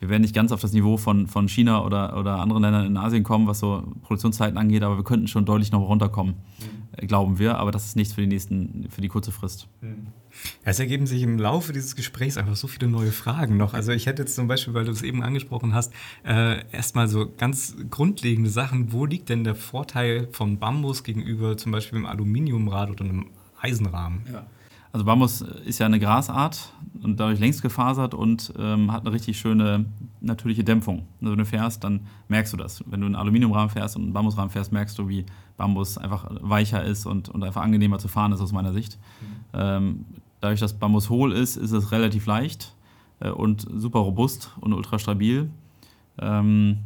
[0.00, 2.96] wir werden nicht ganz auf das Niveau von, von China oder, oder anderen Ländern in
[2.96, 6.34] Asien kommen, was so Produktionszeiten angeht, aber wir könnten schon deutlich noch runterkommen,
[7.00, 7.06] mhm.
[7.06, 7.58] glauben wir.
[7.58, 9.66] Aber das ist nichts für die nächsten, für die kurze Frist.
[9.80, 10.08] Mhm.
[10.64, 13.74] Es ergeben sich im Laufe dieses Gesprächs einfach so viele neue Fragen noch.
[13.74, 15.92] Also ich hätte jetzt zum Beispiel, weil du es eben angesprochen hast,
[16.24, 18.92] äh, erstmal so ganz grundlegende Sachen.
[18.92, 23.26] Wo liegt denn der Vorteil von Bambus gegenüber zum Beispiel einem Aluminiumrad oder einem
[23.60, 24.22] Eisenrahmen.
[24.32, 24.46] Ja.
[24.90, 26.72] Also Bambus ist ja eine Grasart
[27.02, 29.84] und dadurch längst gefasert und ähm, hat eine richtig schöne
[30.20, 31.06] natürliche Dämpfung.
[31.20, 32.82] Also wenn du fährst, dann merkst du das.
[32.86, 35.26] Wenn du einen Aluminiumrahmen fährst und einen Bambusrahmen fährst, merkst du, wie
[35.58, 38.98] Bambus einfach weicher ist und, und einfach angenehmer zu fahren ist aus meiner Sicht.
[39.20, 39.26] Mhm.
[39.52, 40.04] Ähm,
[40.40, 42.74] dadurch, dass Bambus hohl ist, ist es relativ leicht
[43.20, 45.50] äh, und super robust und ultra stabil.
[46.18, 46.78] Ähm,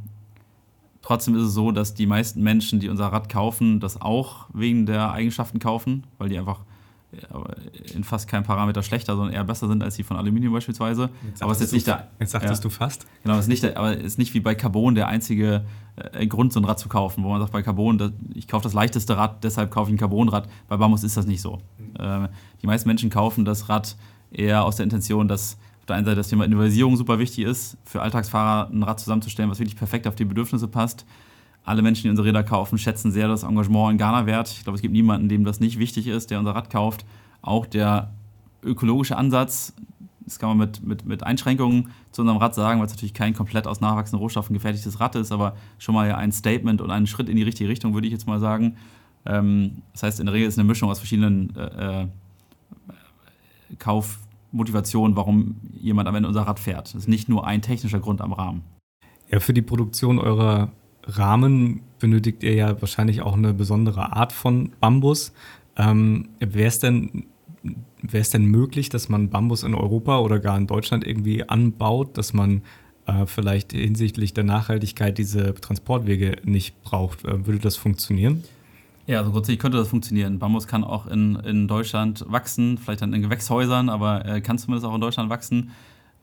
[1.03, 4.87] Trotzdem ist es so, dass die meisten Menschen, die unser Rad kaufen, das auch wegen
[4.87, 6.61] der Eigenschaften kaufen, weil die einfach
[7.95, 11.11] in fast keinem Parameter schlechter, sondern eher besser sind als die von Aluminium beispielsweise.
[11.27, 13.07] Jetzt aber es ist nicht der, Jetzt sagtest ja, du fast.
[13.23, 15.65] Genau, es ist nicht, aber es ist nicht wie bei Carbon der einzige
[15.97, 18.63] äh, Grund, so ein Rad zu kaufen, wo man sagt, bei Carbon, das, ich kaufe
[18.65, 20.49] das leichteste Rad, deshalb kaufe ich ein Carbonrad.
[20.69, 21.61] Bei Bambus ist das nicht so.
[21.79, 22.25] Mhm.
[22.25, 22.29] Äh,
[22.63, 23.97] die meisten Menschen kaufen das Rad
[24.31, 27.77] eher aus der Intention, dass auf der einen Seite das Thema Individualisierung super wichtig ist,
[27.85, 31.05] für Alltagsfahrer ein Rad zusammenzustellen, was wirklich perfekt auf die Bedürfnisse passt
[31.65, 34.51] alle Menschen, die unsere Räder kaufen, schätzen sehr das Engagement in Ghana wert.
[34.51, 37.05] Ich glaube, es gibt niemanden, dem das nicht wichtig ist, der unser Rad kauft.
[37.41, 38.13] Auch der
[38.63, 39.75] ökologische Ansatz,
[40.21, 43.35] das kann man mit, mit, mit Einschränkungen zu unserem Rad sagen, weil es natürlich kein
[43.35, 47.29] komplett aus nachwachsenden Rohstoffen gefertigtes Rad ist, aber schon mal ein Statement und ein Schritt
[47.29, 48.77] in die richtige Richtung, würde ich jetzt mal sagen.
[49.25, 52.07] Ähm, das heißt, in der Regel ist es eine Mischung aus verschiedenen äh, äh,
[53.79, 56.89] Kaufmotivationen, warum jemand am Ende unser Rad fährt.
[56.89, 58.63] Das ist nicht nur ein technischer Grund am Rahmen.
[59.31, 60.71] Ja, für die Produktion eurer
[61.05, 65.33] Rahmen benötigt ihr ja wahrscheinlich auch eine besondere Art von Bambus.
[65.77, 67.25] Ähm, Wäre es denn,
[68.03, 72.63] denn möglich, dass man Bambus in Europa oder gar in Deutschland irgendwie anbaut, dass man
[73.07, 77.25] äh, vielleicht hinsichtlich der Nachhaltigkeit diese Transportwege nicht braucht?
[77.25, 78.45] Äh, würde das funktionieren?
[79.07, 80.39] Ja, also grundsätzlich könnte das funktionieren.
[80.39, 84.87] Bambus kann auch in, in Deutschland wachsen, vielleicht dann in Gewächshäusern, aber äh, kann zumindest
[84.87, 85.73] auch in Deutschland wachsen.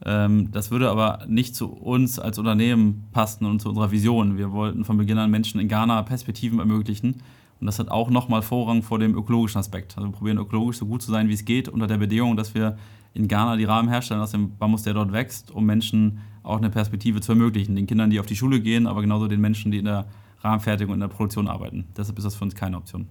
[0.05, 4.38] Ähm, das würde aber nicht zu uns als Unternehmen passen und zu unserer Vision.
[4.38, 7.21] Wir wollten von Beginn an Menschen in Ghana Perspektiven ermöglichen.
[7.59, 9.97] Und das hat auch nochmal Vorrang vor dem ökologischen Aspekt.
[9.97, 12.53] Also wir probieren ökologisch so gut zu sein, wie es geht, unter der Bedingung, dass
[12.53, 12.77] wir
[13.13, 16.69] in Ghana die Rahmen herstellen aus dem Bambus, der dort wächst, um Menschen auch eine
[16.69, 17.75] Perspektive zu ermöglichen.
[17.75, 20.05] Den Kindern, die auf die Schule gehen, aber genauso den Menschen, die in der
[20.41, 21.85] Rahmenfertigung und in der Produktion arbeiten.
[21.97, 23.09] Deshalb ist das für uns keine Option.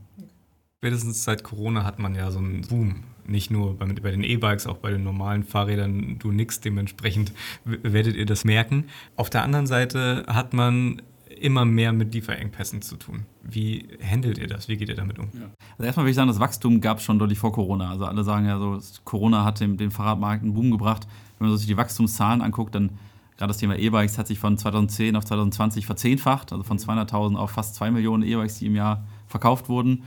[0.78, 4.66] Spätestens seit Corona hat man ja so einen Boom nicht nur bei, bei den E-Bikes,
[4.66, 7.32] auch bei den normalen Fahrrädern, du nix, dementsprechend
[7.64, 8.84] werdet ihr das merken.
[9.16, 11.02] Auf der anderen Seite hat man
[11.40, 13.24] immer mehr mit Lieferengpässen zu tun.
[13.42, 14.68] Wie handelt ihr das?
[14.68, 15.28] Wie geht ihr damit um?
[15.34, 15.46] Ja.
[15.72, 17.90] Also erstmal würde ich sagen, das Wachstum gab es schon deutlich vor Corona.
[17.90, 21.06] Also alle sagen ja so, Corona hat dem, dem Fahrradmarkt einen Boom gebracht.
[21.38, 22.90] Wenn man sich die Wachstumszahlen anguckt, dann
[23.36, 27.52] gerade das Thema E-Bikes hat sich von 2010 auf 2020 verzehnfacht, also von 200.000 auf
[27.52, 30.02] fast 2 Millionen E-Bikes, die im Jahr verkauft wurden.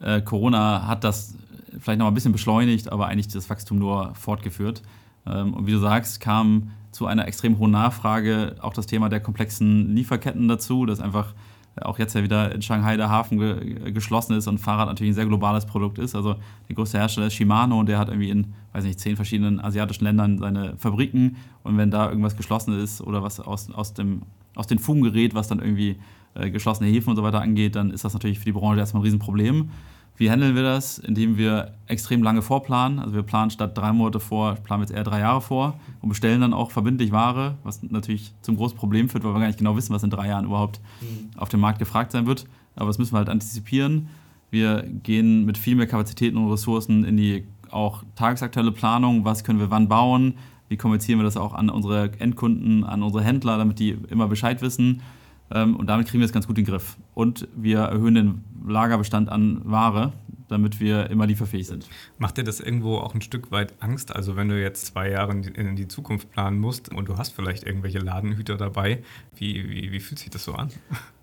[0.00, 1.36] Äh, Corona hat das
[1.80, 4.82] vielleicht noch ein bisschen beschleunigt, aber eigentlich das Wachstum nur fortgeführt.
[5.26, 9.20] Ähm, und wie du sagst, kam zu einer extrem hohen Nachfrage auch das Thema der
[9.20, 11.34] komplexen Lieferketten dazu, dass einfach
[11.82, 15.14] auch jetzt ja wieder in Shanghai der Hafen ge geschlossen ist und Fahrrad natürlich ein
[15.14, 16.14] sehr globales Produkt ist.
[16.14, 16.36] Also
[16.68, 20.04] der größte Hersteller ist Shimano und der hat irgendwie in, weiß nicht, zehn verschiedenen asiatischen
[20.04, 21.36] Ländern seine Fabriken.
[21.64, 24.22] Und wenn da irgendwas geschlossen ist oder was aus, aus, dem,
[24.54, 25.96] aus den Fugen gerät, was dann irgendwie
[26.34, 29.02] äh, geschlossene Häfen und so weiter angeht, dann ist das natürlich für die Branche erstmal
[29.02, 29.68] ein Riesenproblem.
[30.16, 30.98] Wie handeln wir das?
[30.98, 32.98] Indem wir extrem lange vorplanen.
[32.98, 36.08] Also wir planen statt drei Monate vor, planen wir jetzt eher drei Jahre vor und
[36.08, 39.58] bestellen dann auch verbindlich Ware, was natürlich zum großen Problem führt, weil wir gar nicht
[39.58, 41.30] genau wissen, was in drei Jahren überhaupt mhm.
[41.36, 42.46] auf dem Markt gefragt sein wird.
[42.76, 44.08] Aber das müssen wir halt antizipieren.
[44.50, 49.24] Wir gehen mit viel mehr Kapazitäten und Ressourcen in die auch tagesaktuelle Planung.
[49.24, 50.34] Was können wir wann bauen?
[50.68, 54.62] Wie kommunizieren wir das auch an unsere Endkunden, an unsere Händler, damit die immer Bescheid
[54.62, 55.02] wissen?
[55.50, 56.96] Ähm, und damit kriegen wir es ganz gut in den Griff.
[57.14, 60.12] Und wir erhöhen den Lagerbestand an Ware,
[60.48, 61.88] damit wir immer lieferfähig sind.
[62.18, 64.14] Macht dir das irgendwo auch ein Stück weit Angst?
[64.14, 67.64] Also wenn du jetzt zwei Jahre in die Zukunft planen musst und du hast vielleicht
[67.64, 69.02] irgendwelche Ladenhüter dabei,
[69.34, 70.70] wie, wie, wie fühlt sich das so an?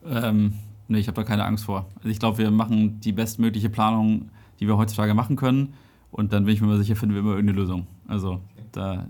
[0.06, 0.56] Ähm,
[0.90, 1.90] nee, ich habe da keine Angst vor.
[1.98, 5.74] Also ich glaube, wir machen die bestmögliche Planung, die wir heutzutage machen können.
[6.12, 7.88] Und dann bin ich mir immer sicher, finden wir immer irgendeine Lösung.
[8.08, 9.08] Also da,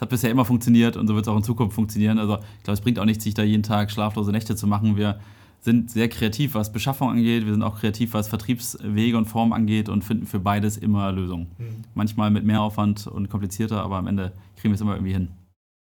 [0.00, 2.18] es hat bisher immer funktioniert und so wird es auch in Zukunft funktionieren.
[2.18, 4.96] Also ich glaube, es bringt auch nichts, sich da jeden Tag schlaflose Nächte zu machen.
[4.96, 5.20] Wir
[5.60, 7.44] sind sehr kreativ, was Beschaffung angeht.
[7.44, 11.48] Wir sind auch kreativ, was Vertriebswege und Formen angeht und finden für beides immer Lösungen.
[11.58, 11.84] Mhm.
[11.92, 15.28] Manchmal mit mehr Aufwand und komplizierter, aber am Ende kriegen wir es immer irgendwie hin.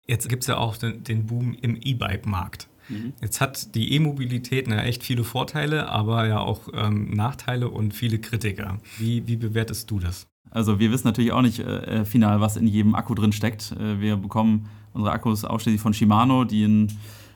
[0.08, 2.70] Jetzt gibt es ja auch den, den Boom im E-Bike-Markt.
[2.88, 3.12] Mhm.
[3.22, 8.20] Jetzt hat die E-Mobilität ne, echt viele Vorteile, aber ja auch ähm, Nachteile und viele
[8.20, 8.78] Kritiker.
[8.98, 10.28] Wie, wie bewertest du das?
[10.52, 13.74] Also wir wissen natürlich auch nicht äh, äh, final, was in jedem Akku drin steckt.
[13.74, 16.88] Äh, wir bekommen unsere Akkus ausschließlich von Shimano, die ein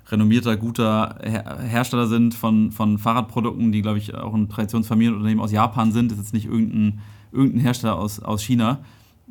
[0.10, 5.52] renommierter, guter Her Hersteller sind von, von Fahrradprodukten, die, glaube ich, auch ein Traditionsfamilienunternehmen aus
[5.52, 6.12] Japan sind.
[6.12, 7.00] Das ist jetzt nicht irgendein,
[7.32, 8.80] irgendein Hersteller aus, aus China.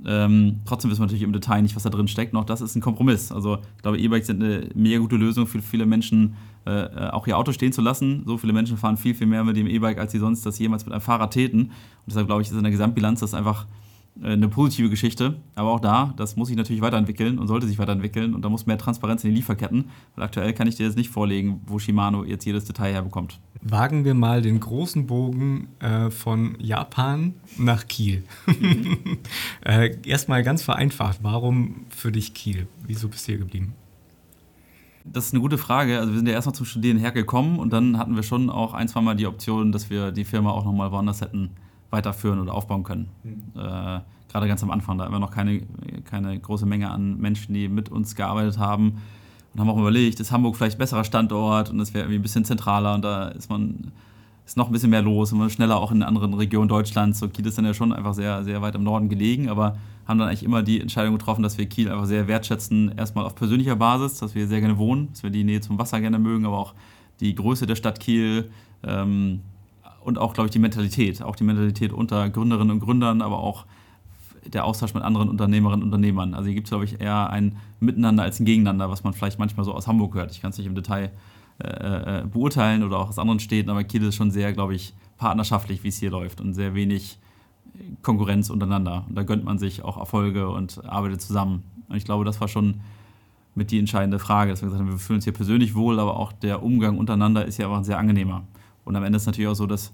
[0.06, 2.32] Ähm, trotzdem wissen wir natürlich im Detail nicht, was da drin steckt.
[2.32, 3.32] Noch das ist ein Kompromiss.
[3.32, 6.36] Also ich glaube, E-Bikes sind eine mega gute Lösung für viele Menschen,
[6.66, 8.22] äh, äh, auch ihr Auto stehen zu lassen.
[8.26, 10.84] So viele Menschen fahren viel, viel mehr mit dem E-Bike, als sie sonst das jemals
[10.84, 11.62] mit einem Fahrrad täten.
[11.62, 11.72] Und
[12.06, 13.66] deshalb glaube ich, ist in der Gesamtbilanz das einfach
[14.22, 15.36] eine positive Geschichte.
[15.54, 18.34] Aber auch da, das muss sich natürlich weiterentwickeln und sollte sich weiterentwickeln.
[18.34, 19.86] Und da muss mehr Transparenz in den Lieferketten.
[20.14, 23.40] Weil aktuell kann ich dir jetzt nicht vorlegen, wo Shimano jetzt jedes Detail herbekommt.
[23.62, 28.24] Wagen wir mal den großen Bogen äh, von Japan nach Kiel.
[29.64, 32.68] äh, Erstmal ganz vereinfacht, warum für dich Kiel?
[32.86, 33.74] Wieso bist du hier geblieben?
[35.04, 35.98] Das ist eine gute Frage.
[35.98, 38.86] Also wir sind ja erstmal zum Studieren hergekommen und dann hatten wir schon auch ein,
[38.86, 41.50] zwei Mal die Option, dass wir die Firma auch nochmal woanders hätten
[41.90, 43.08] weiterführen oder aufbauen können.
[43.22, 43.60] Mhm.
[43.60, 44.00] Äh,
[44.30, 45.62] gerade ganz am Anfang, da immer noch keine,
[46.04, 49.00] keine große Menge an Menschen, die mit uns gearbeitet haben
[49.52, 52.22] und haben auch überlegt, ist Hamburg vielleicht ein besserer Standort und das wäre irgendwie ein
[52.22, 53.92] bisschen zentraler und da ist man
[54.50, 57.20] ist noch ein bisschen mehr los und man ist schneller auch in anderen Regionen Deutschlands.
[57.20, 59.76] So Kiel ist dann ja schon einfach sehr, sehr weit im Norden gelegen, aber
[60.08, 63.36] haben dann eigentlich immer die Entscheidung getroffen, dass wir Kiel einfach sehr wertschätzen, erstmal auf
[63.36, 66.46] persönlicher Basis, dass wir sehr gerne wohnen, dass wir die Nähe zum Wasser gerne mögen,
[66.46, 66.74] aber auch
[67.20, 68.50] die Größe der Stadt Kiel
[68.82, 69.42] ähm,
[70.00, 73.66] und auch, glaube ich, die Mentalität, auch die Mentalität unter Gründerinnen und Gründern, aber auch
[74.46, 76.34] der Austausch mit anderen Unternehmerinnen und Unternehmern.
[76.34, 79.38] Also hier gibt es, glaube ich, eher ein Miteinander als ein Gegeneinander, was man vielleicht
[79.38, 80.32] manchmal so aus Hamburg hört.
[80.32, 81.10] Ich kann es nicht im Detail
[81.62, 84.94] äh, äh, beurteilen oder auch aus anderen Städten, aber Kiel ist schon sehr, glaube ich,
[85.18, 87.18] partnerschaftlich, wie es hier läuft und sehr wenig
[88.02, 89.04] Konkurrenz untereinander.
[89.08, 91.62] Und da gönnt man sich auch Erfolge und arbeitet zusammen.
[91.88, 92.80] Und ich glaube, das war schon
[93.54, 96.16] mit die entscheidende Frage, dass wir gesagt haben, wir fühlen uns hier persönlich wohl, aber
[96.16, 98.44] auch der Umgang untereinander ist ja einfach ein sehr angenehmer.
[98.84, 99.92] Und am Ende ist es natürlich auch so, dass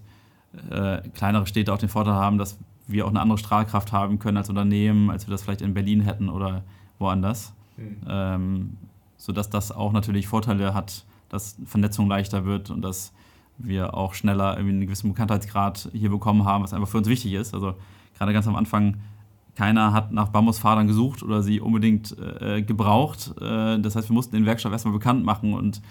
[0.69, 4.37] äh, kleinere Städte auch den Vorteil haben, dass wir auch eine andere Strahlkraft haben können
[4.37, 6.63] als Unternehmen, als wir das vielleicht in Berlin hätten oder
[6.99, 7.53] woanders.
[7.75, 7.97] Mhm.
[8.07, 8.77] Ähm,
[9.17, 13.13] sodass das auch natürlich Vorteile hat, dass Vernetzung leichter wird und dass
[13.57, 17.33] wir auch schneller irgendwie einen gewissen Bekanntheitsgrad hier bekommen haben, was einfach für uns wichtig
[17.33, 17.53] ist.
[17.53, 17.75] Also
[18.17, 18.97] gerade ganz am Anfang,
[19.55, 23.33] keiner hat nach Bambusfadern gesucht oder sie unbedingt äh, gebraucht.
[23.41, 25.81] Äh, das heißt, wir mussten den Werkstoff erstmal bekannt machen und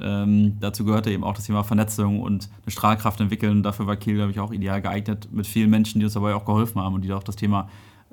[0.00, 3.62] ähm, dazu gehörte eben auch das Thema Vernetzung und eine Strahlkraft entwickeln.
[3.62, 6.44] Dafür war Kiel, glaube ich, auch ideal geeignet mit vielen Menschen, die uns dabei auch
[6.44, 7.68] geholfen haben und die auch das Thema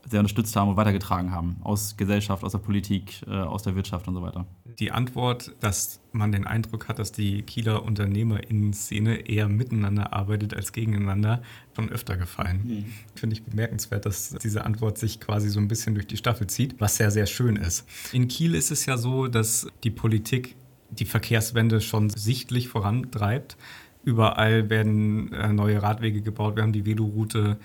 [0.07, 1.57] sehr unterstützt haben und weitergetragen haben.
[1.63, 4.45] Aus Gesellschaft, aus der Politik, äh, aus der Wirtschaft und so weiter.
[4.79, 10.73] Die Antwort, dass man den Eindruck hat, dass die Kieler UnternehmerInnen-Szene eher miteinander arbeitet als
[10.73, 11.41] gegeneinander,
[11.75, 12.61] schon öfter gefallen.
[12.63, 12.85] Mhm.
[13.15, 16.79] Finde ich bemerkenswert, dass diese Antwort sich quasi so ein bisschen durch die Staffel zieht,
[16.79, 17.87] was sehr, sehr schön ist.
[18.11, 20.55] In Kiel ist es ja so, dass die Politik
[20.99, 23.57] die Verkehrswende schon sichtlich vorantreibt.
[24.03, 26.55] Überall werden äh, neue Radwege gebaut.
[26.55, 27.57] Wir haben die Veloroute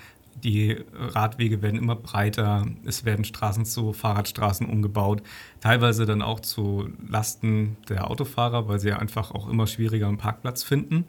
[0.44, 5.22] die Radwege werden immer breiter, es werden Straßen zu Fahrradstraßen umgebaut,
[5.60, 10.62] teilweise dann auch zu Lasten der Autofahrer, weil sie einfach auch immer schwieriger einen Parkplatz
[10.62, 11.04] finden.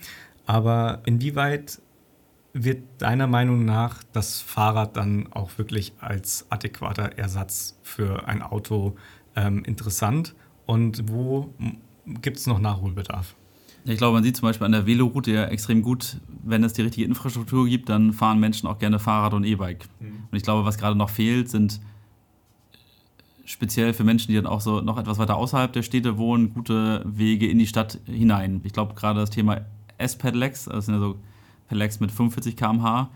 [0.45, 1.81] Aber inwieweit
[2.53, 8.97] wird deiner Meinung nach das Fahrrad dann auch wirklich als adäquater Ersatz für ein Auto
[9.35, 10.35] ähm, interessant?
[10.65, 11.53] Und wo
[12.05, 13.35] gibt es noch Nachholbedarf?
[13.85, 16.83] Ich glaube, man sieht zum Beispiel an der Veloroute ja extrem gut, wenn es die
[16.83, 19.87] richtige Infrastruktur gibt, dann fahren Menschen auch gerne Fahrrad und E-Bike.
[19.99, 20.27] Mhm.
[20.29, 21.81] Und ich glaube, was gerade noch fehlt, sind
[23.43, 27.03] speziell für Menschen, die dann auch so noch etwas weiter außerhalb der Städte wohnen, gute
[27.05, 28.61] Wege in die Stadt hinein.
[28.63, 29.61] Ich glaube, gerade das Thema
[29.97, 31.15] S-Pedelecs, also das sind ja so
[31.67, 33.09] Pedelecs mit 45 km/h,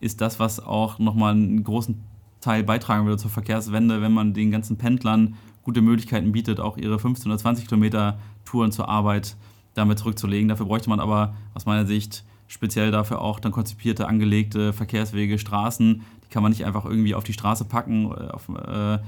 [0.00, 2.00] ist das, was auch nochmal einen großen
[2.40, 6.98] Teil beitragen würde zur Verkehrswende, wenn man den ganzen Pendlern gute Möglichkeiten bietet, auch ihre
[6.98, 9.36] 15 oder 20 Kilometer Touren zur Arbeit
[9.74, 10.48] damit zurückzulegen.
[10.48, 16.02] Dafür bräuchte man aber aus meiner Sicht speziell dafür auch dann konzipierte, angelegte Verkehrswege, Straßen.
[16.24, 18.10] Die kann man nicht einfach irgendwie auf die Straße packen.
[18.10, 18.98] Äh, auf, äh,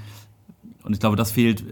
[0.83, 1.65] und ich glaube, das fehlt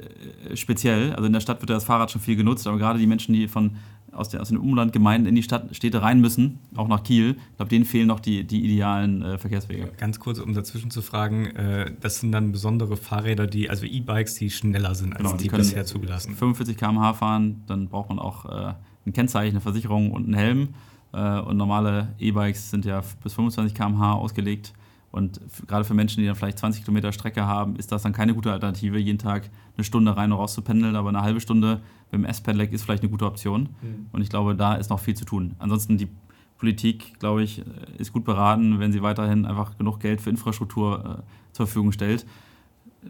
[0.50, 1.12] äh, speziell.
[1.14, 3.48] Also in der Stadt wird das Fahrrad schon viel genutzt, aber gerade die Menschen, die
[3.48, 3.76] von
[4.12, 7.36] aus, der, aus den Umlandgemeinden in die Stadt, Städte rein müssen, auch nach Kiel.
[7.50, 9.90] Ich glaube, denen fehlen noch die, die idealen äh, Verkehrswege.
[9.96, 14.34] Ganz kurz, um dazwischen zu fragen, äh, das sind dann besondere Fahrräder, die, also E-Bikes,
[14.34, 16.34] die schneller sind als genau, die, die bisher zugelassen.
[16.34, 18.74] 45 km/h fahren, dann braucht man auch äh,
[19.06, 20.68] ein Kennzeichen, eine Versicherung und einen Helm.
[21.12, 24.72] Äh, und normale E-Bikes sind ja bis 25 km/h ausgelegt.
[25.12, 28.34] Und gerade für Menschen, die dann vielleicht 20 Kilometer Strecke haben, ist das dann keine
[28.34, 30.96] gute Alternative, jeden Tag eine Stunde rein und raus zu pendeln.
[30.96, 33.68] Aber eine halbe Stunde mit dem S-Pedelec ist vielleicht eine gute Option.
[33.82, 34.06] Mhm.
[34.10, 35.54] Und ich glaube, da ist noch viel zu tun.
[35.58, 36.08] Ansonsten die
[36.56, 37.62] Politik, glaube ich,
[37.98, 42.24] ist gut beraten, wenn sie weiterhin einfach genug Geld für Infrastruktur äh, zur Verfügung stellt.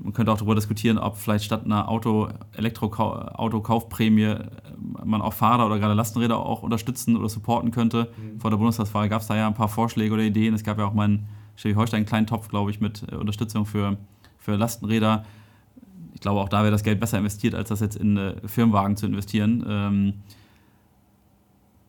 [0.03, 4.47] Man könnte auch darüber diskutieren, ob vielleicht statt einer Auto, Elektroauto-Kaufprämie äh,
[5.05, 8.11] man auch Fahrer oder gerade Lastenräder auch unterstützen oder supporten könnte.
[8.17, 8.41] Mhm.
[8.41, 10.55] Vor der Bundestagswahl gab es da ja ein paar Vorschläge oder Ideen.
[10.55, 13.67] Es gab ja auch mal einen Schleswig-Holstein einen kleinen Topf, glaube ich, mit äh, Unterstützung
[13.67, 13.97] für,
[14.38, 15.25] für Lastenräder.
[16.15, 18.97] Ich glaube, auch da wäre das Geld besser investiert, als das jetzt in äh, Firmenwagen
[18.97, 19.65] zu investieren.
[19.69, 20.15] Ähm,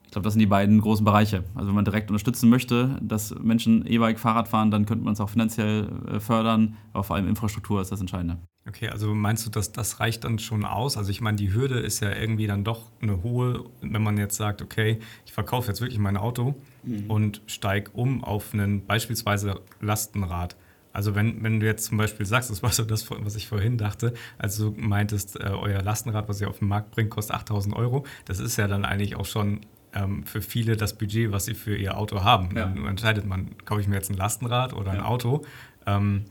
[0.05, 1.43] ich glaube, das sind die beiden großen Bereiche.
[1.55, 5.19] Also wenn man direkt unterstützen möchte, dass Menschen E-Bike, Fahrrad fahren, dann könnte man es
[5.19, 8.37] auch finanziell äh, fördern, aber vor allem Infrastruktur ist das Entscheidende.
[8.67, 10.97] Okay, also meinst du, dass das reicht dann schon aus?
[10.97, 14.37] Also ich meine, die Hürde ist ja irgendwie dann doch eine hohe, wenn man jetzt
[14.37, 17.09] sagt, okay, ich verkaufe jetzt wirklich mein Auto mhm.
[17.09, 20.55] und steige um auf einen beispielsweise Lastenrad.
[20.93, 23.79] Also wenn, wenn du jetzt zum Beispiel sagst, das war so das, was ich vorhin
[23.79, 27.75] dachte, also du meintest, äh, euer Lastenrad, was ihr auf den Markt bringt, kostet 8000
[27.75, 29.61] Euro, das ist ja dann eigentlich auch schon
[29.93, 32.55] ähm, für viele das Budget, was sie für ihr Auto haben.
[32.55, 32.65] Ja.
[32.65, 35.05] Dann entscheidet man, kaufe ich mir jetzt ein Lastenrad oder ein ja.
[35.05, 35.43] Auto.
[35.87, 36.25] Ähm,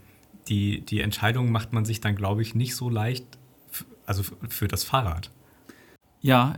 [0.48, 3.26] die, die Entscheidung macht man sich dann, glaube ich, nicht so leicht,
[4.06, 5.30] also für das Fahrrad.
[6.20, 6.54] Ja,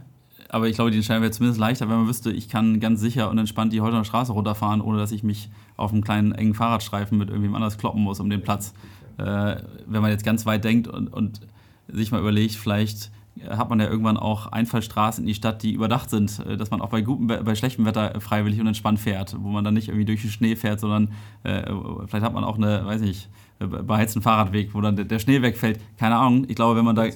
[0.55, 3.29] aber ich glaube, die Entscheidung wäre zumindest leichter, wenn man wüsste, ich kann ganz sicher
[3.29, 7.19] und entspannt die Holtener Straße runterfahren, ohne dass ich mich auf einem kleinen engen Fahrradstreifen
[7.19, 8.73] mit irgendjemand anders kloppen muss um den Platz.
[9.19, 11.41] Äh, wenn man jetzt ganz weit denkt und, und
[11.89, 13.11] sich mal überlegt, vielleicht
[13.49, 16.81] hat man ja irgendwann auch Einfallstraßen in die Stadt, die überdacht sind, äh, dass man
[16.81, 20.05] auch bei, gutem, bei schlechtem Wetter freiwillig und entspannt fährt, wo man dann nicht irgendwie
[20.05, 21.09] durch den Schnee fährt, sondern
[21.43, 21.65] äh,
[22.07, 25.81] vielleicht hat man auch eine, weiß nicht, beheizten Fahrradweg, wo dann der Schnee wegfällt.
[25.99, 26.45] Keine Ahnung.
[26.47, 27.07] Ich glaube, wenn man da.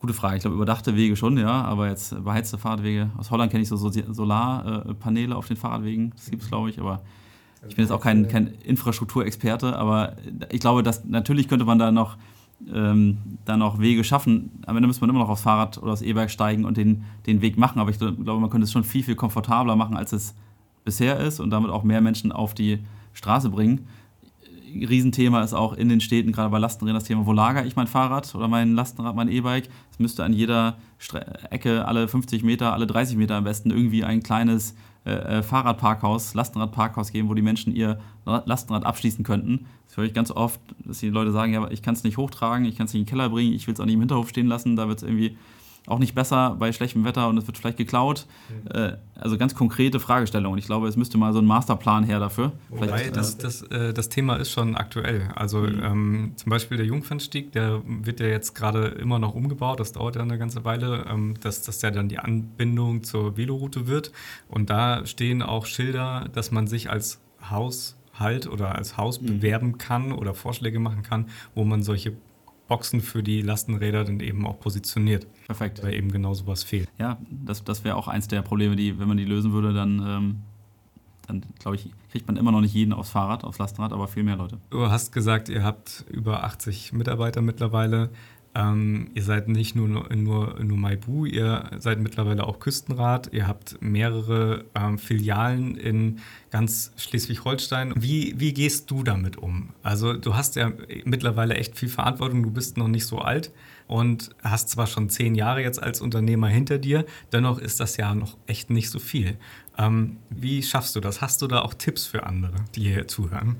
[0.00, 0.36] Gute Frage.
[0.36, 3.10] Ich glaube, überdachte Wege schon, ja, aber jetzt beheizte Fahrradwege.
[3.16, 6.12] Aus Holland kenne ich so Solarpaneele auf den Fahrradwegen.
[6.14, 7.02] Das gibt es, glaube ich, aber
[7.66, 10.16] ich bin jetzt auch kein, kein Infrastrukturexperte, aber
[10.50, 12.16] ich glaube, dass natürlich könnte man da noch,
[12.72, 14.62] ähm, da noch Wege schaffen.
[14.66, 17.40] Am Ende müsste man immer noch aufs Fahrrad oder aufs E-Bike steigen und den, den
[17.42, 17.80] Weg machen.
[17.80, 20.36] Aber ich glaube, man könnte es schon viel, viel komfortabler machen, als es
[20.84, 22.78] bisher ist und damit auch mehr Menschen auf die
[23.14, 23.88] Straße bringen.
[24.74, 27.86] Riesenthema ist auch in den Städten, gerade bei Lastenrädern, das Thema, wo lagere ich mein
[27.86, 29.68] Fahrrad oder mein Lastenrad, mein E-Bike.
[29.90, 30.78] Es müsste an jeder
[31.50, 36.34] Ecke, alle 50 Meter, alle 30 Meter am besten irgendwie ein kleines äh, äh, Fahrradparkhaus,
[36.34, 39.66] Lastenradparkhaus geben, wo die Menschen ihr Lastenrad abschließen könnten.
[39.86, 42.66] Das höre ich ganz oft, dass die Leute sagen, ja, ich kann es nicht hochtragen,
[42.66, 44.28] ich kann es nicht in den Keller bringen, ich will es auch nicht im Hinterhof
[44.28, 45.38] stehen lassen, da wird es irgendwie
[45.88, 48.26] auch nicht besser bei schlechtem Wetter und es wird vielleicht geklaut.
[48.48, 48.96] Mhm.
[49.14, 50.58] also ganz konkrete Fragestellungen.
[50.58, 52.52] Ich glaube, es müsste mal so ein Masterplan her dafür.
[52.68, 55.28] Wobei, das, das, äh, das Thema ist schon aktuell.
[55.34, 55.82] Also mhm.
[55.82, 59.80] ähm, zum Beispiel der Jungfernstieg, der wird ja jetzt gerade immer noch umgebaut.
[59.80, 63.86] Das dauert ja eine ganze Weile, ähm, dass das ja dann die Anbindung zur Veloroute
[63.86, 64.12] wird.
[64.48, 67.20] Und da stehen auch Schilder, dass man sich als
[67.50, 69.26] Haus halt oder als Haus mhm.
[69.26, 72.16] bewerben kann oder Vorschläge machen kann, wo man solche
[72.68, 75.26] Boxen für die Lastenräder dann eben auch positioniert.
[75.46, 75.82] Perfekt.
[75.82, 76.88] Weil eben genau sowas fehlt.
[76.98, 79.98] Ja, das, das wäre auch eins der Probleme, die, wenn man die lösen würde, dann,
[80.06, 80.36] ähm,
[81.26, 84.22] dann glaube ich, kriegt man immer noch nicht jeden aufs Fahrrad, aufs Lastenrad, aber viel
[84.22, 84.58] mehr Leute.
[84.70, 88.10] Du hast gesagt, ihr habt über 80 Mitarbeiter mittlerweile.
[88.54, 93.30] Ähm, ihr seid nicht nur, nur, nur Maibu, ihr seid mittlerweile auch Küstenrat.
[93.32, 97.92] Ihr habt mehrere ähm, Filialen in ganz Schleswig-Holstein.
[97.96, 99.70] Wie, wie gehst du damit um?
[99.82, 100.72] Also du hast ja
[101.04, 103.52] mittlerweile echt viel Verantwortung, du bist noch nicht so alt
[103.86, 108.14] und hast zwar schon zehn Jahre jetzt als Unternehmer hinter dir, dennoch ist das ja
[108.14, 109.36] noch echt nicht so viel.
[109.76, 111.20] Ähm, wie schaffst du das?
[111.20, 113.56] Hast du da auch Tipps für andere, die hier zuhören?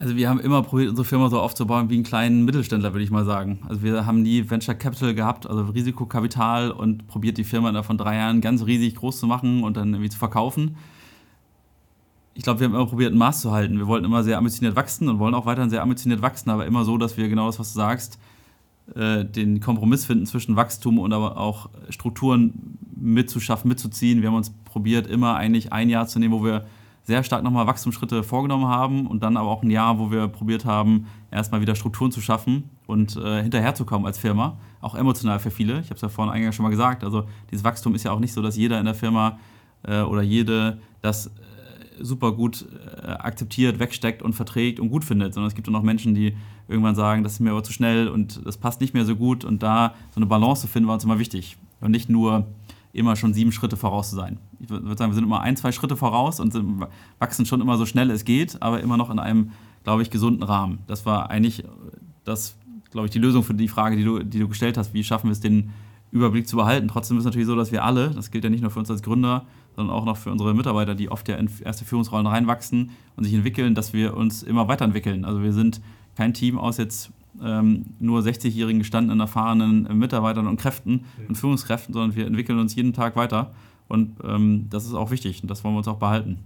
[0.00, 3.10] Also wir haben immer probiert, unsere Firma so aufzubauen wie einen kleinen Mittelständler, würde ich
[3.10, 3.58] mal sagen.
[3.68, 7.98] Also wir haben nie Venture Capital gehabt, also Risikokapital und probiert die Firma da von
[7.98, 10.76] drei Jahren ganz riesig groß zu machen und dann irgendwie zu verkaufen.
[12.34, 13.76] Ich glaube, wir haben immer probiert, ein Maß zu halten.
[13.78, 16.84] Wir wollten immer sehr ambitioniert wachsen und wollen auch weiterhin sehr ambitioniert wachsen, aber immer
[16.84, 18.20] so, dass wir genau das, was du sagst,
[18.94, 24.22] äh, den Kompromiss finden zwischen Wachstum und aber auch Strukturen mitzuschaffen, mitzuziehen.
[24.22, 26.66] Wir haben uns probiert, immer eigentlich ein Jahr zu nehmen, wo wir
[27.08, 30.66] sehr stark nochmal Wachstumsschritte vorgenommen haben und dann aber auch ein Jahr, wo wir probiert
[30.66, 34.58] haben, erstmal wieder Strukturen zu schaffen und äh, hinterherzukommen als Firma.
[34.82, 35.80] Auch emotional für viele.
[35.80, 37.04] Ich habe es ja vorhin eingangs schon mal gesagt.
[37.04, 39.38] Also dieses Wachstum ist ja auch nicht so, dass jeder in der Firma
[39.84, 41.30] äh, oder jede das äh,
[41.98, 42.66] super gut
[43.02, 46.36] äh, akzeptiert, wegsteckt und verträgt und gut findet, sondern es gibt auch noch Menschen, die
[46.68, 49.46] irgendwann sagen, das ist mir aber zu schnell und das passt nicht mehr so gut
[49.46, 51.56] und da so eine Balance zu finden, war uns immer wichtig.
[51.80, 52.44] Und nicht nur
[52.92, 54.38] immer schon sieben Schritte voraus zu sein.
[54.60, 56.84] Ich würde sagen, wir sind immer ein, zwei Schritte voraus und sind,
[57.18, 59.52] wachsen schon immer so schnell es geht, aber immer noch in einem,
[59.84, 60.78] glaube ich, gesunden Rahmen.
[60.86, 61.64] Das war eigentlich
[62.24, 62.56] das,
[62.90, 64.94] glaube ich, die Lösung für die Frage, die du, die du gestellt hast.
[64.94, 65.70] Wie schaffen wir es, den
[66.10, 66.88] Überblick zu behalten?
[66.88, 68.90] Trotzdem ist es natürlich so, dass wir alle, das gilt ja nicht nur für uns
[68.90, 69.44] als Gründer,
[69.76, 73.34] sondern auch noch für unsere Mitarbeiter, die oft ja in erste Führungsrollen reinwachsen und sich
[73.34, 75.24] entwickeln, dass wir uns immer weiterentwickeln.
[75.24, 75.80] Also wir sind
[76.16, 82.16] kein Team aus jetzt ähm, nur 60-jährigen gestandenen, erfahrenen Mitarbeitern und Kräften und Führungskräften, sondern
[82.16, 83.52] wir entwickeln uns jeden Tag weiter.
[83.88, 86.38] Und ähm, das ist auch wichtig und das wollen wir uns auch behalten.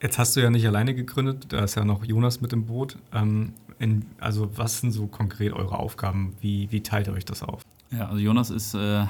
[0.00, 2.96] Jetzt hast du ja nicht alleine gegründet, da ist ja noch Jonas mit im Boot.
[3.12, 6.34] Ähm, in, also was sind so konkret eure Aufgaben?
[6.40, 7.62] Wie, wie teilt ihr euch das auf?
[7.90, 9.04] Ja, also Jonas ist äh,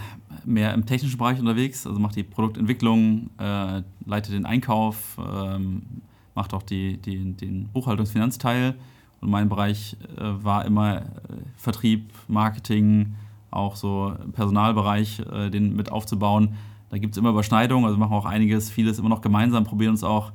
[0.45, 5.59] mehr im technischen Bereich unterwegs, also macht die Produktentwicklung, äh, leitet den Einkauf, äh,
[6.35, 8.75] macht auch die, die, den Buchhaltungsfinanzteil
[9.27, 11.03] und mein Bereich äh, war immer äh,
[11.57, 13.17] Vertrieb, Marketing,
[13.51, 16.55] auch so Personalbereich, äh, den mit aufzubauen.
[16.91, 19.91] Da gibt es immer Überschneidungen, also machen wir auch einiges, vieles immer noch gemeinsam, probieren
[19.91, 20.31] uns auch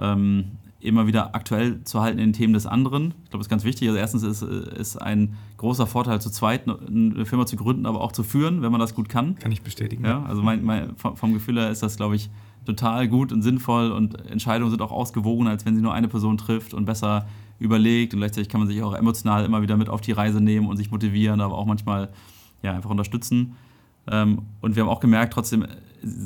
[0.00, 0.46] ähm,
[0.80, 3.14] immer wieder aktuell zu halten in den Themen des anderen.
[3.22, 3.86] Ich glaube, das ist ganz wichtig.
[3.88, 8.12] Also erstens ist, es ein großer Vorteil, zu zweit eine Firma zu gründen, aber auch
[8.12, 9.36] zu führen, wenn man das gut kann.
[9.36, 10.04] Kann ich bestätigen.
[10.04, 12.28] Ja, also mein, mein, vom Gefühl her ist das, glaube ich,
[12.66, 16.36] total gut und sinnvoll und Entscheidungen sind auch ausgewogener, als wenn sie nur eine Person
[16.36, 17.26] trifft und besser
[17.58, 20.66] überlegt und gleichzeitig kann man sich auch emotional immer wieder mit auf die Reise nehmen
[20.66, 22.10] und sich motivieren, aber auch manchmal
[22.62, 23.56] ja, einfach unterstützen.
[24.06, 25.66] Ähm, und wir haben auch gemerkt, trotzdem,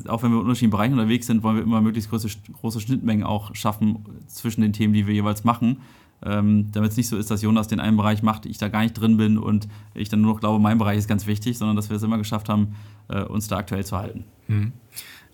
[0.08, 2.28] auch wenn wir in unterschiedlichen Bereichen unterwegs sind, wollen wir immer möglichst große,
[2.60, 5.78] große Schnittmengen auch schaffen zwischen den Themen, die wir jeweils machen.
[6.20, 8.82] Ähm, damit es nicht so ist, dass Jonas den einen Bereich macht, ich da gar
[8.82, 11.76] nicht drin bin und ich dann nur noch glaube, mein Bereich ist ganz wichtig, sondern
[11.76, 12.74] dass wir es immer geschafft haben,
[13.06, 14.24] äh, uns da aktuell zu halten.
[14.48, 14.72] Hm.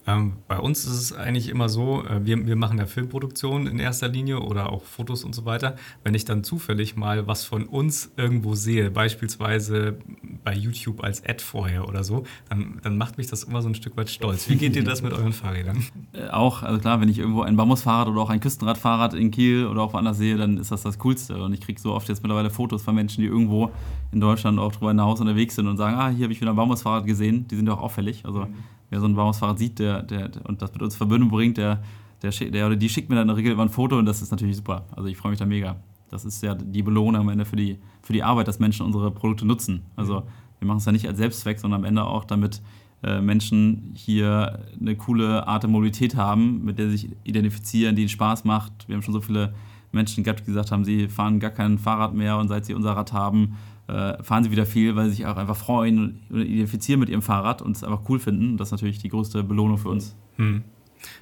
[0.07, 3.78] Ähm, bei uns ist es eigentlich immer so, äh, wir, wir machen ja Filmproduktion in
[3.78, 5.76] erster Linie oder auch Fotos und so weiter.
[6.02, 9.98] Wenn ich dann zufällig mal was von uns irgendwo sehe, beispielsweise
[10.42, 13.74] bei YouTube als Ad vorher oder so, dann, dann macht mich das immer so ein
[13.74, 14.48] Stück weit stolz.
[14.48, 15.84] Wie geht dir das mit euren Fahrrädern?
[16.12, 19.66] Äh, auch, also klar, wenn ich irgendwo ein Bambusfahrrad oder auch ein Küstenradfahrrad in Kiel
[19.66, 21.42] oder auch woanders sehe, dann ist das das Coolste.
[21.42, 23.70] Und ich kriege so oft jetzt mittlerweile Fotos von Menschen, die irgendwo
[24.12, 26.57] in Deutschland auch drüber hinaus unterwegs sind und sagen, ah, hier habe ich wieder ein
[26.57, 27.48] Bambusfahrrad gesehen.
[27.48, 28.24] Die sind ja auch auffällig.
[28.24, 28.55] Also mhm
[28.95, 31.82] wer so ein Bauungsfahrrad sieht der, der, der, und das mit uns Verbindung bringt, der,
[32.22, 34.22] der, der oder die schickt mir dann in der Regel immer ein Foto und das
[34.22, 34.86] ist natürlich super.
[34.92, 35.76] Also ich freue mich da mega.
[36.11, 39.11] Das ist ja die Belohnung am Ende für die, für die Arbeit, dass Menschen unsere
[39.11, 39.82] Produkte nutzen.
[39.97, 40.24] Also mhm.
[40.61, 42.62] wir machen es ja nicht als Selbstzweck, sondern am Ende auch damit
[43.03, 48.03] äh, Menschen hier eine coole Art der Mobilität haben, mit der sie sich identifizieren, die
[48.03, 48.86] ihnen Spaß macht.
[48.86, 49.55] Wir haben schon so viele
[49.90, 52.92] Menschen gehabt, die gesagt haben, sie fahren gar kein Fahrrad mehr und seit sie unser
[52.92, 53.57] Rad haben,
[53.89, 57.22] äh, fahren sie wieder viel, weil sie sich auch einfach freuen und identifizieren mit ihrem
[57.22, 58.57] Fahrrad und es einfach cool finden.
[58.57, 60.16] Das ist natürlich die größte Belohnung für uns.
[60.37, 60.64] Hm.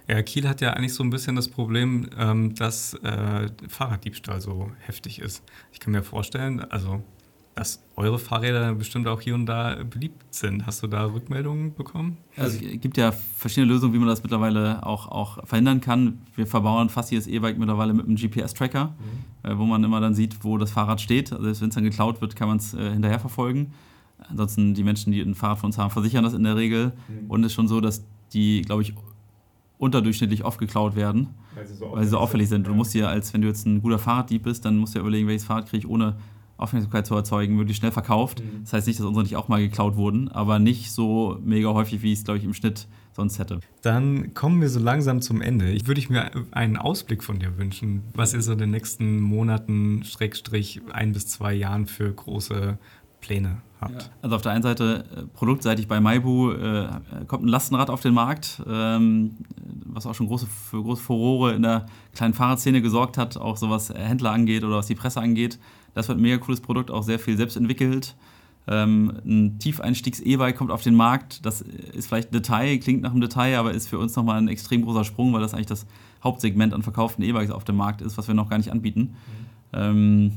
[0.09, 4.71] Ja, Kiel hat ja eigentlich so ein bisschen das Problem, ähm, dass äh, Fahrraddiebstahl so
[4.79, 5.43] heftig ist.
[5.73, 7.03] Ich kann mir vorstellen, also
[7.55, 10.67] dass eure Fahrräder bestimmt auch hier und da beliebt sind.
[10.67, 12.17] Hast du da Rückmeldungen bekommen?
[12.37, 16.23] Also es gibt ja verschiedene Lösungen, wie man das mittlerweile auch, auch verhindern kann.
[16.35, 18.95] Wir verbauen fast jedes E-Bike mittlerweile mit einem GPS-Tracker,
[19.45, 19.51] mhm.
[19.51, 21.33] äh, wo man immer dann sieht, wo das Fahrrad steht.
[21.33, 23.75] Also wenn es dann geklaut wird, kann man es äh, hinterher verfolgen.
[24.31, 26.93] Ansonsten die Menschen, die ein Fahrrad von uns haben, versichern das in der Regel.
[27.09, 27.31] Mhm.
[27.31, 28.95] Und es ist schon so, dass die, glaube ich,
[29.77, 32.65] unterdurchschnittlich oft geklaut werden, weil sie so auffällig, so auffällig sind.
[32.65, 32.73] sind.
[32.73, 35.03] Du musst ja, als wenn du jetzt ein guter Fahrraddieb bist, dann musst du ja
[35.03, 36.15] überlegen, welches Fahrrad kriege ich ohne
[36.63, 38.41] Aufmerksamkeit zu erzeugen, möglichst schnell verkauft.
[38.41, 38.65] Mhm.
[38.65, 42.03] Das heißt nicht, dass unsere nicht auch mal geklaut wurden, aber nicht so mega häufig,
[42.03, 43.61] wie ich es, glaube ich, im Schnitt sonst hätte.
[43.83, 45.71] Dann kommen wir so langsam zum Ende.
[45.71, 49.21] Ich würde ich mir einen Ausblick von dir wünschen, was ihr so in den nächsten
[49.21, 52.79] Monaten, Schrägstrich, ein bis zwei Jahren für große
[53.21, 54.03] Pläne habt.
[54.03, 54.09] Ja.
[54.23, 56.89] Also auf der einen Seite äh, produktseitig bei Maibu äh,
[57.27, 59.37] kommt ein Lastenrad auf den Markt, ähm,
[59.87, 63.71] was auch schon große, für große Furore in der kleinen Fahrradszene gesorgt hat, auch so
[63.71, 65.59] was Händler angeht oder was die Presse angeht.
[65.95, 68.15] Das wird ein mega cooles Produkt, auch sehr viel selbst entwickelt.
[68.69, 71.45] Ähm, ein Tiefeinstiegs-E-Bike kommt auf den Markt.
[71.45, 74.49] Das ist vielleicht ein Detail, klingt nach einem Detail, aber ist für uns nochmal ein
[74.49, 75.87] extrem großer Sprung, weil das eigentlich das
[76.23, 79.01] Hauptsegment an verkauften E-Bikes auf dem Markt ist, was wir noch gar nicht anbieten.
[79.01, 79.13] Mhm.
[79.73, 80.33] Ähm,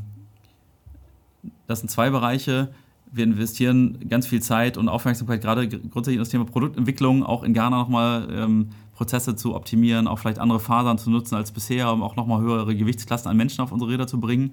[1.67, 2.73] das sind zwei Bereiche.
[3.11, 7.53] Wir investieren ganz viel Zeit und Aufmerksamkeit, gerade grundsätzlich in das Thema Produktentwicklung, auch in
[7.53, 12.01] Ghana nochmal ähm, Prozesse zu optimieren, auch vielleicht andere Fasern zu nutzen als bisher, um
[12.01, 14.51] auch nochmal höhere Gewichtsklassen an Menschen auf unsere Räder zu bringen.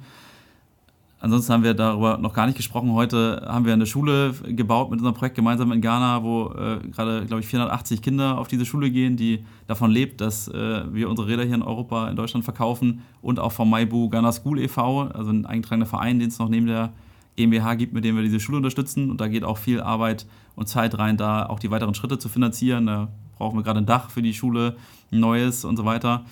[1.22, 2.92] Ansonsten haben wir darüber noch gar nicht gesprochen.
[2.94, 7.26] Heute haben wir eine Schule gebaut mit unserem Projekt gemeinsam in Ghana, wo äh, gerade,
[7.26, 11.28] glaube ich, 480 Kinder auf diese Schule gehen, die davon lebt, dass äh, wir unsere
[11.28, 15.30] Räder hier in Europa, in Deutschland verkaufen und auch vom Maibu Ghana School e.V., also
[15.30, 16.92] ein eingetragener Verein, den es noch neben der
[17.36, 19.08] GmbH gibt, mit dem wir diese Schule unterstützen.
[19.08, 22.28] Und da geht auch viel Arbeit und Zeit rein, da auch die weiteren Schritte zu
[22.28, 22.86] finanzieren.
[22.86, 24.74] Da brauchen wir gerade ein Dach für die Schule,
[25.12, 26.24] ein neues und so weiter.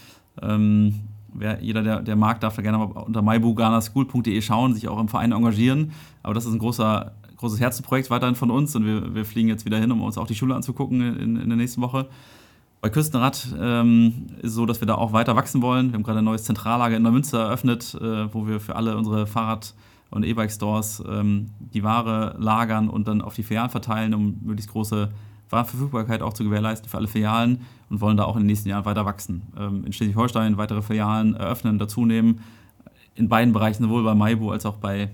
[0.42, 0.94] Ähm,
[1.34, 5.08] wer, jeder, der, der mag, darf da gerne mal unter mybuganaschool.de schauen, sich auch im
[5.08, 5.92] Verein engagieren.
[6.22, 9.64] Aber das ist ein großer, großes Herzensprojekt weiterhin von uns und wir, wir fliegen jetzt
[9.64, 12.08] wieder hin, um uns auch die Schule anzugucken in, in der nächsten Woche.
[12.80, 15.88] Bei Küstenrad ähm, ist es so, dass wir da auch weiter wachsen wollen.
[15.88, 19.26] Wir haben gerade ein neues Zentrallager in Neumünster eröffnet, äh, wo wir für alle unsere
[19.26, 19.74] Fahrrad-
[20.10, 25.10] und E-Bike-Stores ähm, die Ware lagern und dann auf die Filialen verteilen, um möglichst große
[25.50, 28.84] Warenverfügbarkeit auch zu gewährleisten für alle Filialen und wollen da auch in den nächsten Jahren
[28.84, 29.42] weiter wachsen.
[29.58, 32.40] Ähm, in Schleswig-Holstein weitere Filialen eröffnen, dazunehmen.
[33.14, 35.10] In beiden Bereichen, sowohl bei Maibu als auch bei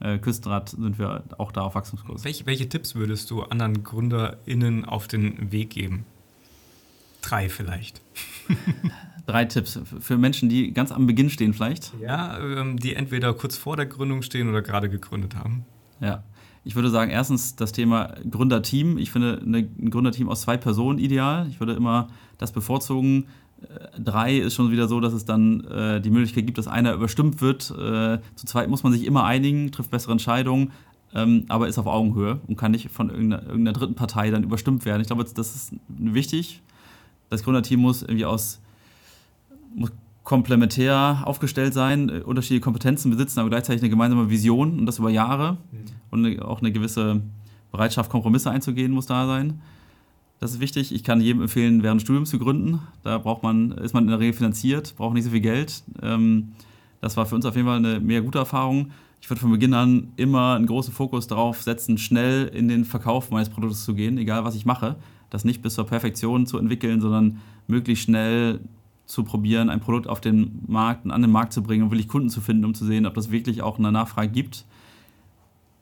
[0.00, 2.24] äh, Küstenrad, sind wir auch da auf Wachstumskurs.
[2.24, 6.06] Welche, welche Tipps würdest du anderen GründerInnen auf den Weg geben?
[7.22, 8.00] Drei vielleicht.
[9.26, 11.92] Drei Tipps für Menschen, die ganz am Beginn stehen, vielleicht?
[12.00, 15.64] Ja, ähm, die entweder kurz vor der Gründung stehen oder gerade gegründet haben.
[16.00, 16.24] Ja,
[16.64, 18.98] ich würde sagen, erstens das Thema Gründerteam.
[18.98, 21.46] Ich finde ein Gründerteam aus zwei Personen ideal.
[21.48, 22.08] Ich würde immer
[22.38, 23.26] das bevorzugen.
[23.62, 26.92] Äh, drei ist schon wieder so, dass es dann äh, die Möglichkeit gibt, dass einer
[26.92, 27.70] überstimmt wird.
[27.70, 30.72] Äh, zu zweit muss man sich immer einigen, trifft bessere Entscheidungen,
[31.14, 34.84] ähm, aber ist auf Augenhöhe und kann nicht von irgendeiner, irgendeiner, dritten Partei dann überstimmt
[34.84, 35.00] werden.
[35.00, 36.60] Ich glaube, das ist wichtig.
[37.30, 38.60] Das Gründerteam muss irgendwie aus
[39.74, 39.92] muss
[40.24, 45.10] komplementär aufgestellt sein, äh, unterschiedliche Kompetenzen besitzen, aber gleichzeitig eine gemeinsame Vision und das über
[45.10, 45.58] Jahre.
[45.72, 45.78] Mhm.
[46.10, 47.22] Und auch eine gewisse
[47.70, 49.60] Bereitschaft, Kompromisse einzugehen, muss da sein.
[50.40, 50.94] Das ist wichtig.
[50.94, 52.80] Ich kann jedem empfehlen, während des Studiums zu gründen.
[53.02, 55.82] Da braucht man, ist man in der Regel finanziert, braucht nicht so viel Geld.
[56.02, 56.52] Ähm,
[57.00, 58.90] das war für uns auf jeden Fall eine mehr gute Erfahrung.
[59.20, 63.30] Ich würde von Beginn an immer einen großen Fokus darauf setzen, schnell in den Verkauf
[63.30, 64.96] meines Produktes zu gehen, egal was ich mache.
[65.28, 68.60] Das nicht bis zur Perfektion zu entwickeln, sondern möglichst schnell
[69.10, 72.06] zu probieren, ein Produkt auf den Markt und an den Markt zu bringen und wirklich
[72.06, 74.64] Kunden zu finden, um zu sehen, ob das wirklich auch eine Nachfrage gibt.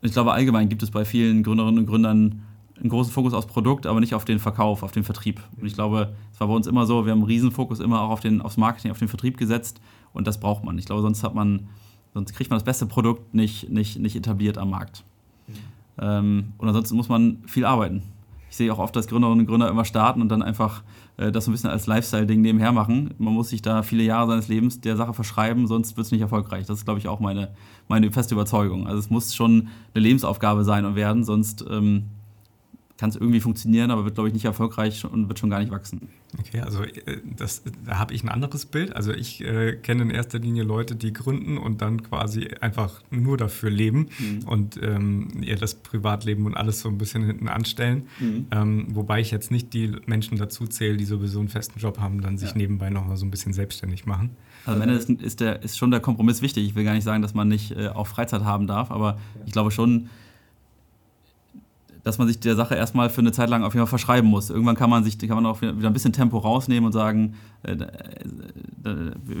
[0.01, 2.41] Ich glaube, allgemein gibt es bei vielen Gründerinnen und Gründern
[2.79, 5.41] einen großen Fokus aufs Produkt, aber nicht auf den Verkauf, auf den Vertrieb.
[5.59, 8.09] Und ich glaube, es war bei uns immer so, wir haben einen Riesenfokus immer auch
[8.09, 9.79] auf den, aufs Marketing, auf den Vertrieb gesetzt
[10.11, 10.79] und das braucht man.
[10.79, 11.67] Ich glaube, sonst hat man,
[12.15, 15.03] sonst kriegt man das beste Produkt nicht, nicht, nicht etabliert am Markt.
[15.47, 15.53] Mhm.
[16.01, 18.01] Ähm, und ansonsten muss man viel arbeiten.
[18.49, 20.83] Ich sehe auch oft, dass Gründerinnen und Gründer immer starten und dann einfach
[21.17, 23.13] äh, das so ein bisschen als Lifestyle-Ding nebenher machen.
[23.17, 26.21] Man muss sich da viele Jahre seines Lebens der Sache verschreiben, sonst wird es nicht
[26.21, 26.65] erfolgreich.
[26.65, 27.49] Das ist, glaube ich, auch meine,
[27.87, 28.87] meine feste Überzeugung.
[28.87, 32.05] Also es muss schon eine Lebensaufgabe sein und werden, sonst ähm,
[32.99, 35.71] kann es irgendwie funktionieren, aber wird, glaube ich, nicht erfolgreich und wird schon gar nicht
[35.71, 36.09] wachsen.
[36.37, 38.93] Okay, also äh, das, da habe ich ein anderes Bild.
[38.93, 43.37] Also ich äh, kenne in erster Linie Leute, die gründen und dann quasi einfach nur
[43.37, 44.47] dafür leben mhm.
[44.47, 48.03] und ähm, ihr das Privatleben und alles so ein bisschen hinten anstellen.
[48.19, 48.47] Mhm.
[48.51, 52.19] Ähm, wobei ich jetzt nicht die Menschen dazu zähle, die sowieso einen festen Job haben,
[52.19, 52.57] dann sich ja.
[52.57, 54.31] nebenbei noch mal so ein bisschen selbstständig machen.
[54.65, 56.65] Also am Ende ist, ist, der, ist schon der Kompromiss wichtig.
[56.65, 59.53] Ich will gar nicht sagen, dass man nicht äh, auch Freizeit haben darf, aber ich
[59.53, 60.09] glaube schon,
[62.03, 64.49] dass man sich der Sache erstmal für eine Zeit lang auf jeden Fall verschreiben muss.
[64.49, 67.75] Irgendwann kann man sich, kann man auch wieder ein bisschen Tempo rausnehmen und sagen, äh,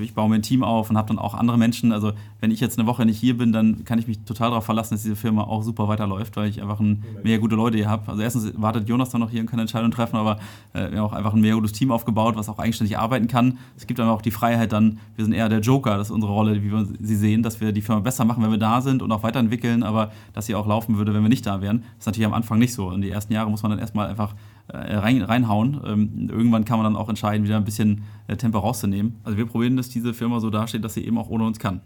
[0.01, 1.91] ich baue mir ein Team auf und habe dann auch andere Menschen.
[1.91, 4.65] Also wenn ich jetzt eine Woche nicht hier bin, dann kann ich mich total darauf
[4.65, 7.89] verlassen, dass diese Firma auch super weiterläuft, weil ich einfach ein, mehr gute Leute hier
[7.89, 8.09] habe.
[8.09, 10.39] Also erstens wartet Jonas dann noch hier und kann Entscheidungen treffen, aber
[10.73, 13.57] äh, wir haben auch einfach ein mehr gutes Team aufgebaut, was auch eigenständig arbeiten kann.
[13.77, 16.33] Es gibt dann auch die Freiheit dann, wir sind eher der Joker, das ist unsere
[16.33, 19.01] Rolle, wie wir sie sehen, dass wir die Firma besser machen, wenn wir da sind
[19.01, 21.79] und auch weiterentwickeln, aber dass sie auch laufen würde, wenn wir nicht da wären.
[21.79, 22.91] Das ist natürlich am Anfang nicht so.
[22.91, 24.35] In die ersten Jahre muss man dann erstmal einfach
[24.67, 25.81] äh, rein, reinhauen.
[25.85, 29.19] Ähm, irgendwann kann man dann auch entscheiden, wieder ein bisschen äh, Tempo rauszunehmen.
[29.23, 31.81] Also wir probieren, dass diese Firma so dasteht, dass sie eben auch ohne uns kann.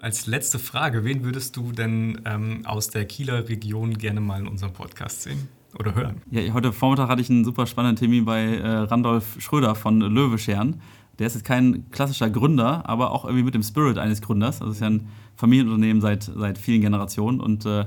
[0.00, 4.46] Als letzte Frage, wen würdest du denn ähm, aus der Kieler Region gerne mal in
[4.46, 5.48] unserem Podcast sehen?
[5.78, 6.20] Oder hören?
[6.30, 10.80] Ja, heute Vormittag hatte ich einen super spannenden Termin bei äh, Randolph Schröder von Löwescheren.
[11.18, 14.60] Der ist jetzt kein klassischer Gründer, aber auch irgendwie mit dem Spirit eines Gründers.
[14.60, 17.86] Also es ist ja ein Familienunternehmen seit, seit vielen Generationen und äh,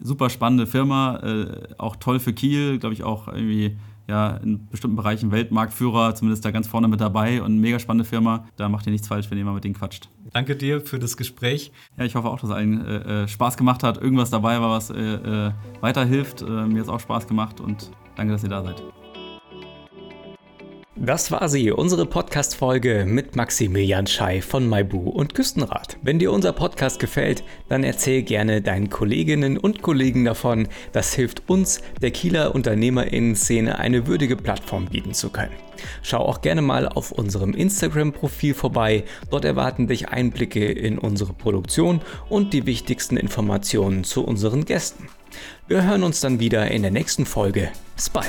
[0.00, 3.76] super spannende Firma, äh, auch toll für Kiel, glaube ich auch irgendwie
[4.08, 8.46] ja, in bestimmten Bereichen Weltmarktführer, zumindest da ganz vorne mit dabei und mega spannende Firma.
[8.56, 10.08] Da macht ihr nichts falsch, wenn ihr mal mit denen quatscht.
[10.32, 11.72] Danke dir für das Gespräch.
[11.98, 14.70] Ja, ich hoffe auch, dass es allen äh, äh Spaß gemacht hat, irgendwas dabei war,
[14.70, 16.42] was äh, äh weiterhilft.
[16.42, 18.82] Äh, mir hat es auch Spaß gemacht und danke, dass ihr da seid.
[20.98, 25.98] Das war sie, unsere Podcast-Folge mit Maximilian Schei von Maibu und Küstenrad.
[26.00, 30.68] Wenn dir unser Podcast gefällt, dann erzähl gerne deinen Kolleginnen und Kollegen davon.
[30.92, 35.52] Das hilft uns, der Kieler UnternehmerInnen-Szene eine würdige Plattform bieten zu können.
[36.00, 39.04] Schau auch gerne mal auf unserem Instagram-Profil vorbei.
[39.30, 45.10] Dort erwarten dich Einblicke in unsere Produktion und die wichtigsten Informationen zu unseren Gästen.
[45.68, 47.68] Wir hören uns dann wieder in der nächsten Folge.
[47.94, 48.26] Bis bald!